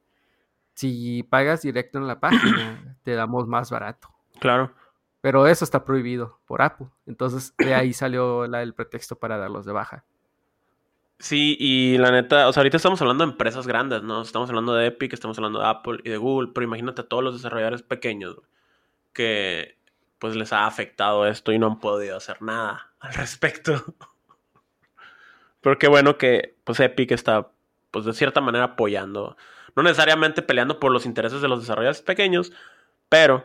si 0.76 1.24
pagas 1.24 1.62
directo 1.64 1.98
en 1.98 2.08
la 2.08 2.22
página, 2.22 2.98
te 3.04 3.12
damos 3.12 3.48
más 3.48 3.70
barato. 3.70 4.08
Claro. 4.40 4.74
Pero 5.22 5.48
eso 5.48 5.66
está 5.66 5.84
prohibido 5.84 6.40
por 6.46 6.62
Apple. 6.62 6.88
Entonces, 7.06 7.54
de 7.58 7.74
ahí 7.74 7.94
salió 7.94 8.46
el 8.46 8.74
pretexto 8.74 9.18
para 9.18 9.38
darlos 9.38 9.66
de 9.66 9.74
baja. 9.74 10.06
Sí, 11.20 11.58
y 11.60 11.98
la 11.98 12.12
neta, 12.12 12.48
o 12.48 12.54
sea, 12.54 12.62
ahorita 12.62 12.78
estamos 12.78 13.02
hablando 13.02 13.26
de 13.26 13.32
empresas 13.32 13.66
grandes, 13.66 14.04
¿no? 14.04 14.22
Estamos 14.22 14.50
hablando 14.50 14.76
de 14.76 14.88
Epic, 14.88 15.14
estamos 15.14 15.38
hablando 15.40 15.60
de 15.60 15.66
Apple 15.66 15.98
y 16.04 16.10
de 16.10 16.18
Google, 16.18 16.52
pero 16.54 16.64
imagínate 16.66 17.02
a 17.02 17.08
todos 17.08 17.24
los 17.24 17.34
desarrolladores 17.34 17.82
pequeños 17.82 18.38
que 19.14 19.78
pues 20.20 20.36
les 20.36 20.54
ha 20.54 20.68
afectado 20.68 21.26
esto 21.28 21.52
y 21.52 21.60
no 21.60 21.68
han 21.68 21.80
podido 21.80 22.18
hacer 22.18 22.42
nada 22.44 22.92
al 23.00 23.14
respecto. 23.16 23.84
pero 25.62 25.80
qué 25.80 25.88
bueno 25.88 26.18
que 26.20 26.56
pues 26.64 26.80
Epic 26.80 27.12
está 27.12 27.50
pues 27.90 28.06
de 28.06 28.14
cierta 28.14 28.42
manera 28.42 28.66
apoyando, 28.66 29.38
no 29.76 29.84
necesariamente 29.84 30.44
peleando 30.44 30.80
por 30.80 30.92
los 30.92 31.08
intereses 31.08 31.42
de 31.42 31.48
los 31.48 31.62
desarrolladores 31.62 32.04
pequeños, 32.04 32.52
pero 33.10 33.44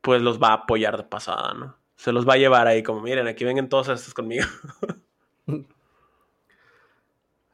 pues 0.00 0.22
los 0.22 0.40
va 0.40 0.48
a 0.48 0.54
apoyar 0.54 0.96
de 0.96 1.04
pasada, 1.04 1.54
¿no? 1.54 1.76
Se 1.96 2.12
los 2.12 2.26
va 2.28 2.34
a 2.34 2.38
llevar 2.38 2.66
ahí 2.66 2.82
como, 2.82 3.00
miren, 3.02 3.28
aquí 3.28 3.44
vengan 3.44 3.68
todos 3.68 3.88
estos 3.88 4.14
conmigo. 4.14 4.46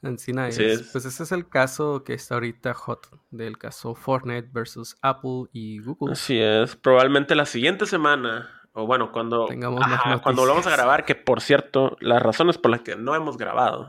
Encina 0.03 0.49
es. 0.49 0.91
Pues 0.93 1.05
ese 1.05 1.23
es 1.23 1.33
el 1.33 1.49
caso 1.49 2.05
que 2.05 2.15
está 2.15 2.35
ahorita 2.35 2.75
hot, 2.75 3.09
del 3.31 3.59
caso 3.59 3.95
Fortnite 3.95 4.49
versus 4.53 4.97
Apple 5.03 5.47
y 5.53 5.81
Google. 5.81 6.13
Así 6.13 6.39
es. 6.39 6.77
Probablemente 6.77 7.35
la 7.35 7.47
siguiente 7.47 7.87
semana, 7.87 8.49
o 8.73 8.87
bueno, 8.87 9.11
cuando, 9.11 9.47
cuando 9.47 10.43
volvamos 10.43 10.67
a 10.67 10.71
grabar, 10.71 11.05
que 11.05 11.15
por 11.15 11.41
cierto, 11.41 11.97
las 12.01 12.23
razones 12.23 12.59
por 12.59 12.71
las 12.71 12.83
que 12.83 12.95
no 12.95 13.15
hemos 13.15 13.37
grabado. 13.37 13.89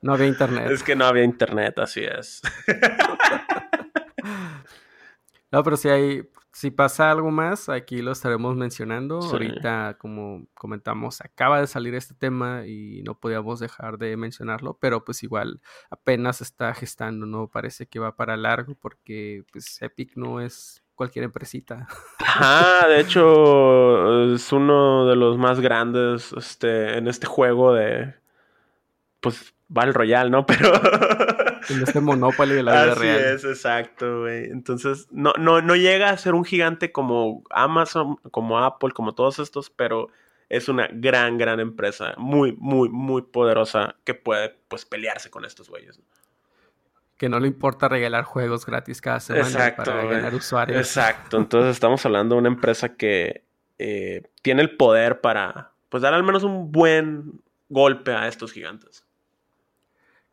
no 0.00 0.14
había 0.14 0.26
internet. 0.26 0.68
Es 0.70 0.82
que 0.82 0.96
no 0.96 1.04
había 1.04 1.24
internet, 1.24 1.78
así 1.78 2.04
es. 2.04 2.40
no, 5.52 5.62
pero 5.62 5.76
sí 5.76 5.88
hay, 5.88 6.28
si 6.52 6.70
pasa 6.70 7.10
algo 7.10 7.30
más, 7.30 7.68
aquí 7.68 8.02
lo 8.02 8.12
estaremos 8.12 8.56
mencionando. 8.56 9.20
Ahorita, 9.20 9.96
como 9.98 10.46
comentamos, 10.54 11.20
acaba 11.20 11.60
de 11.60 11.66
salir 11.66 11.94
este 11.94 12.14
tema 12.14 12.66
y 12.66 13.02
no 13.04 13.18
podíamos 13.18 13.60
dejar 13.60 13.98
de 13.98 14.16
mencionarlo, 14.16 14.78
pero 14.80 15.04
pues 15.04 15.22
igual 15.22 15.60
apenas 15.90 16.40
está 16.40 16.72
gestando, 16.74 17.26
no 17.26 17.48
parece 17.48 17.86
que 17.86 17.98
va 17.98 18.16
para 18.16 18.36
largo 18.36 18.74
porque 18.74 19.44
pues 19.52 19.80
Epic 19.82 20.16
no 20.16 20.40
es 20.40 20.82
cualquier 20.94 21.26
empresita. 21.26 21.86
Ah, 22.38 22.86
de 22.88 23.00
hecho 23.00 24.32
es 24.34 24.52
uno 24.52 25.06
de 25.06 25.16
los 25.16 25.38
más 25.38 25.60
grandes 25.60 26.32
este, 26.32 26.98
en 26.98 27.06
este 27.06 27.26
juego 27.26 27.72
de 27.72 28.14
pues 29.20 29.54
Battle 29.68 29.92
Royale, 29.92 30.30
¿no? 30.30 30.46
Pero 30.46 30.72
en 31.68 31.82
este 31.82 32.00
Monopoly 32.00 32.54
de 32.54 32.62
la 32.62 32.72
vida 32.72 32.92
Así 32.92 33.00
real. 33.00 33.20
es, 33.34 33.44
exacto, 33.44 34.20
güey. 34.20 34.44
Entonces, 34.46 35.06
no, 35.10 35.32
no, 35.38 35.62
no 35.62 35.76
llega 35.76 36.10
a 36.10 36.16
ser 36.16 36.34
un 36.34 36.44
gigante 36.44 36.92
como 36.92 37.42
Amazon, 37.50 38.16
como 38.30 38.58
Apple, 38.58 38.90
como 38.92 39.14
todos 39.14 39.38
estos, 39.38 39.70
pero 39.70 40.08
es 40.48 40.68
una 40.68 40.88
gran, 40.92 41.38
gran 41.38 41.60
empresa, 41.60 42.14
muy, 42.18 42.52
muy, 42.58 42.88
muy 42.88 43.22
poderosa 43.22 43.96
que 44.04 44.14
puede, 44.14 44.56
pues, 44.68 44.84
pelearse 44.84 45.30
con 45.30 45.44
estos 45.44 45.68
güeyes. 45.68 46.00
Que 47.16 47.28
no 47.28 47.40
le 47.40 47.48
importa 47.48 47.88
regalar 47.88 48.24
juegos 48.24 48.66
gratis 48.66 49.00
cada 49.00 49.20
semana 49.20 49.74
para 49.76 50.04
ganar 50.04 50.34
usuarios. 50.34 50.78
Exacto, 50.78 51.38
entonces 51.38 51.72
estamos 51.72 52.04
hablando 52.04 52.34
de 52.34 52.40
una 52.40 52.48
empresa 52.48 52.94
que 52.94 53.44
eh, 53.78 54.22
tiene 54.42 54.62
el 54.62 54.76
poder 54.76 55.20
para, 55.20 55.72
pues, 55.88 56.02
dar 56.02 56.14
al 56.14 56.22
menos 56.22 56.44
un 56.44 56.70
buen 56.70 57.40
golpe 57.68 58.12
a 58.12 58.28
estos 58.28 58.52
gigantes 58.52 59.05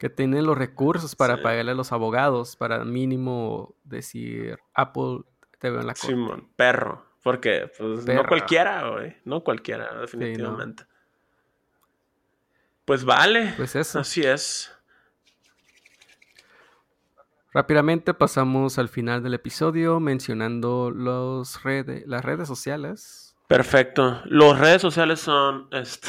que 0.03 0.09
tienen 0.09 0.45
los 0.45 0.57
recursos 0.57 1.15
para 1.15 1.41
pagarle 1.41 1.71
a 1.71 1.75
los 1.75 1.93
abogados, 1.93 2.57
para 2.57 2.83
mínimo 2.83 3.73
decir 3.85 4.59
Apple 4.73 5.21
te 5.59 5.69
veo 5.69 5.79
en 5.79 5.87
la 5.87 5.93
corte. 5.93 6.07
Simón, 6.07 6.49
perro. 6.57 7.05
Porque 7.23 7.71
pues, 7.77 8.05
no 8.05 8.25
cualquiera, 8.25 8.89
güey. 8.89 9.15
No 9.23 9.45
cualquiera, 9.45 9.97
definitivamente. 10.01 10.83
Pues 12.83 13.05
vale. 13.05 13.53
Pues 13.55 13.77
eso. 13.77 14.01
Así 14.01 14.23
es. 14.23 14.75
Rápidamente 17.53 18.13
pasamos 18.13 18.77
al 18.79 18.89
final 18.89 19.23
del 19.23 19.35
episodio 19.35 20.01
mencionando 20.01 20.91
los 20.91 21.61
las 21.63 22.25
redes 22.25 22.49
sociales 22.49 23.32
Perfecto. 23.53 24.19
Los 24.25 24.57
redes 24.57 24.81
sociales 24.81 25.19
son. 25.19 25.67
Este... 25.71 26.07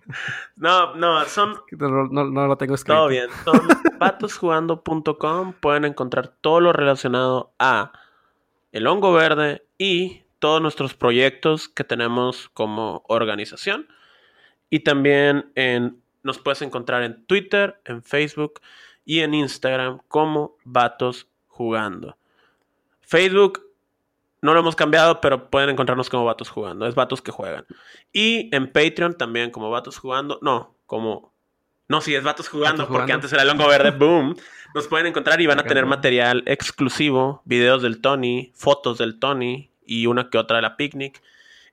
no, 0.56 0.94
no, 0.94 1.24
son. 1.24 1.56
No, 1.72 2.46
lo 2.46 2.58
tengo 2.58 2.74
escrito. 2.74 2.94
Todo 2.94 3.08
bien. 3.08 3.30
Son 3.42 3.58
patosjugando.com. 3.98 5.54
Pueden 5.60 5.86
encontrar 5.86 6.34
todo 6.42 6.60
lo 6.60 6.74
relacionado 6.74 7.54
a 7.58 7.92
el 8.70 8.86
hongo 8.86 9.14
verde 9.14 9.64
y 9.78 10.24
todos 10.40 10.60
nuestros 10.60 10.92
proyectos 10.92 11.70
que 11.70 11.84
tenemos 11.84 12.50
como 12.52 13.02
organización. 13.08 13.88
Y 14.68 14.80
también 14.80 15.52
en, 15.54 16.02
nos 16.22 16.38
puedes 16.38 16.60
encontrar 16.60 17.02
en 17.02 17.24
Twitter, 17.24 17.80
en 17.86 18.02
Facebook 18.02 18.60
y 19.06 19.20
en 19.20 19.32
Instagram 19.32 20.00
como 20.08 20.58
Vatos 20.64 21.28
Jugando. 21.46 22.18
Facebook 23.00 23.73
no 24.44 24.52
lo 24.52 24.60
hemos 24.60 24.76
cambiado, 24.76 25.22
pero 25.22 25.48
pueden 25.48 25.70
encontrarnos 25.70 26.10
como 26.10 26.26
Vatos 26.26 26.50
Jugando. 26.50 26.86
Es 26.86 26.94
Vatos 26.94 27.22
que 27.22 27.32
juegan. 27.32 27.64
Y 28.12 28.54
en 28.54 28.70
Patreon 28.70 29.16
también 29.16 29.50
como 29.50 29.70
Vatos 29.70 29.96
Jugando. 29.96 30.38
No, 30.42 30.76
como... 30.84 31.32
No, 31.88 32.02
sí, 32.02 32.14
es 32.14 32.22
Vatos 32.22 32.50
Jugando, 32.50 32.86
porque 32.86 33.12
antes 33.12 33.32
era 33.32 33.40
el 33.40 33.48
hongo 33.48 33.66
verde. 33.66 33.90
Boom. 33.92 34.36
Nos 34.74 34.86
pueden 34.86 35.06
encontrar 35.06 35.40
y 35.40 35.46
van 35.46 35.60
a 35.60 35.64
tener 35.64 35.86
material 35.86 36.42
exclusivo, 36.44 37.40
videos 37.46 37.80
del 37.80 38.02
Tony, 38.02 38.52
fotos 38.54 38.98
del 38.98 39.18
Tony 39.18 39.70
y 39.82 40.08
una 40.08 40.28
que 40.28 40.36
otra 40.36 40.56
de 40.56 40.62
la 40.62 40.76
picnic. 40.76 41.22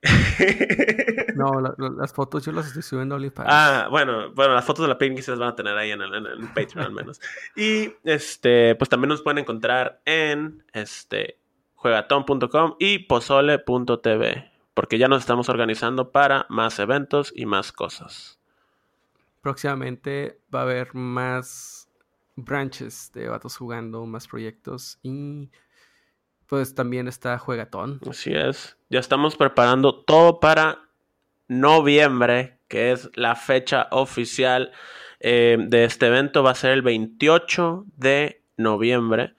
no, 1.35 1.75
las 1.77 2.13
fotos 2.13 2.45
yo 2.45 2.53
las 2.53 2.67
estoy 2.67 2.83
subiendo 2.83 3.15
a 3.15 3.17
OnlyFans. 3.17 3.49
Ah, 3.51 3.87
bueno, 3.91 4.31
bueno, 4.31 4.53
las 4.53 4.63
fotos 4.63 4.83
de 4.83 4.87
la 4.87 4.97
picnic 4.97 5.23
se 5.23 5.31
las 5.31 5.41
van 5.41 5.49
a 5.49 5.55
tener 5.57 5.77
ahí 5.77 5.91
en 5.91 6.01
el, 6.01 6.49
Patreon 6.55 6.85
al 6.85 6.93
menos. 6.93 7.19
Y 7.57 7.91
este, 8.05 8.75
pues 8.75 8.89
también 8.89 9.09
nos 9.09 9.21
pueden 9.21 9.39
encontrar 9.39 9.99
en 10.05 10.63
este 10.71 11.40
juegatón.com 11.81 12.75
y 12.77 12.99
pozole.tv, 12.99 14.51
porque 14.75 14.99
ya 14.99 15.07
nos 15.07 15.21
estamos 15.21 15.49
organizando 15.49 16.11
para 16.11 16.45
más 16.47 16.77
eventos 16.77 17.33
y 17.35 17.47
más 17.47 17.71
cosas. 17.71 18.39
Próximamente 19.41 20.39
va 20.53 20.59
a 20.59 20.63
haber 20.63 20.93
más 20.93 21.89
branches 22.35 23.11
de 23.13 23.29
vatos 23.29 23.57
jugando, 23.57 24.05
más 24.05 24.27
proyectos 24.27 24.99
y 25.01 25.49
pues 26.45 26.75
también 26.75 27.07
está 27.07 27.39
Juegatón. 27.39 27.99
Así 28.07 28.31
es. 28.31 28.77
Ya 28.91 28.99
estamos 28.99 29.35
preparando 29.35 30.03
todo 30.03 30.39
para 30.39 30.87
noviembre, 31.47 32.59
que 32.67 32.91
es 32.91 33.09
la 33.15 33.35
fecha 33.35 33.87
oficial 33.89 34.71
eh, 35.19 35.57
de 35.59 35.85
este 35.85 36.07
evento. 36.07 36.43
Va 36.43 36.51
a 36.51 36.55
ser 36.55 36.71
el 36.71 36.83
28 36.83 37.85
de 37.97 38.43
noviembre 38.57 39.33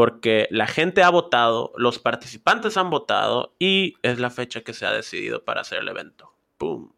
porque 0.00 0.48
la 0.50 0.66
gente 0.66 1.02
ha 1.02 1.10
votado, 1.10 1.74
los 1.76 1.98
participantes 1.98 2.78
han 2.78 2.88
votado 2.88 3.54
y 3.58 3.96
es 4.00 4.18
la 4.18 4.30
fecha 4.30 4.62
que 4.62 4.72
se 4.72 4.86
ha 4.86 4.92
decidido 4.92 5.44
para 5.44 5.60
hacer 5.60 5.80
el 5.80 5.88
evento. 5.88 6.32
¡Pum! 6.56 6.90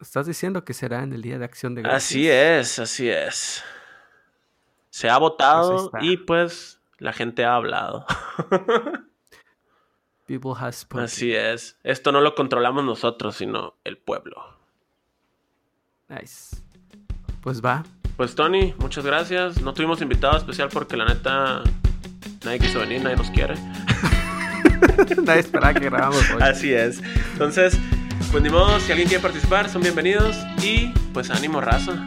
¿Estás 0.00 0.26
diciendo 0.26 0.64
que 0.64 0.72
será 0.72 1.02
en 1.02 1.12
el 1.12 1.20
Día 1.20 1.38
de 1.38 1.44
Acción 1.44 1.74
de 1.74 1.82
Gracias? 1.82 2.02
Así 2.06 2.30
es, 2.30 2.78
así 2.78 3.10
es. 3.10 3.62
Se 4.88 5.10
ha 5.10 5.18
votado 5.18 5.90
pues 5.90 6.02
y 6.02 6.16
pues 6.16 6.80
la 6.96 7.12
gente 7.12 7.44
ha 7.44 7.56
hablado. 7.56 8.06
People 10.26 10.52
has 10.58 10.86
Así 10.92 11.34
es. 11.34 11.78
Esto 11.82 12.10
no 12.10 12.22
lo 12.22 12.34
controlamos 12.34 12.86
nosotros, 12.86 13.36
sino 13.36 13.74
el 13.84 13.98
pueblo. 13.98 14.42
Nice. 16.08 16.56
Pues 17.42 17.62
va. 17.62 17.84
Pues 18.16 18.34
Tony, 18.34 18.72
muchas 18.78 19.04
gracias. 19.04 19.60
No 19.60 19.74
tuvimos 19.74 20.00
invitado 20.00 20.38
especial 20.38 20.70
porque 20.72 20.96
la 20.96 21.04
neta 21.04 21.62
nadie 22.44 22.58
quiso 22.58 22.80
venir, 22.80 23.02
nadie 23.02 23.16
nos 23.16 23.30
quiere. 23.30 23.54
nadie 25.24 25.40
espera 25.40 25.74
que 25.74 25.84
grabamos 25.86 26.30
hoy. 26.30 26.42
Así 26.42 26.72
es. 26.72 27.02
Entonces, 27.32 27.76
pues 28.30 28.42
ni 28.42 28.50
modo, 28.50 28.80
si 28.80 28.92
alguien 28.92 29.08
quiere 29.08 29.22
participar, 29.22 29.68
son 29.68 29.82
bienvenidos 29.82 30.36
y 30.62 30.92
pues 31.12 31.30
ánimo 31.30 31.60
raza. 31.60 32.06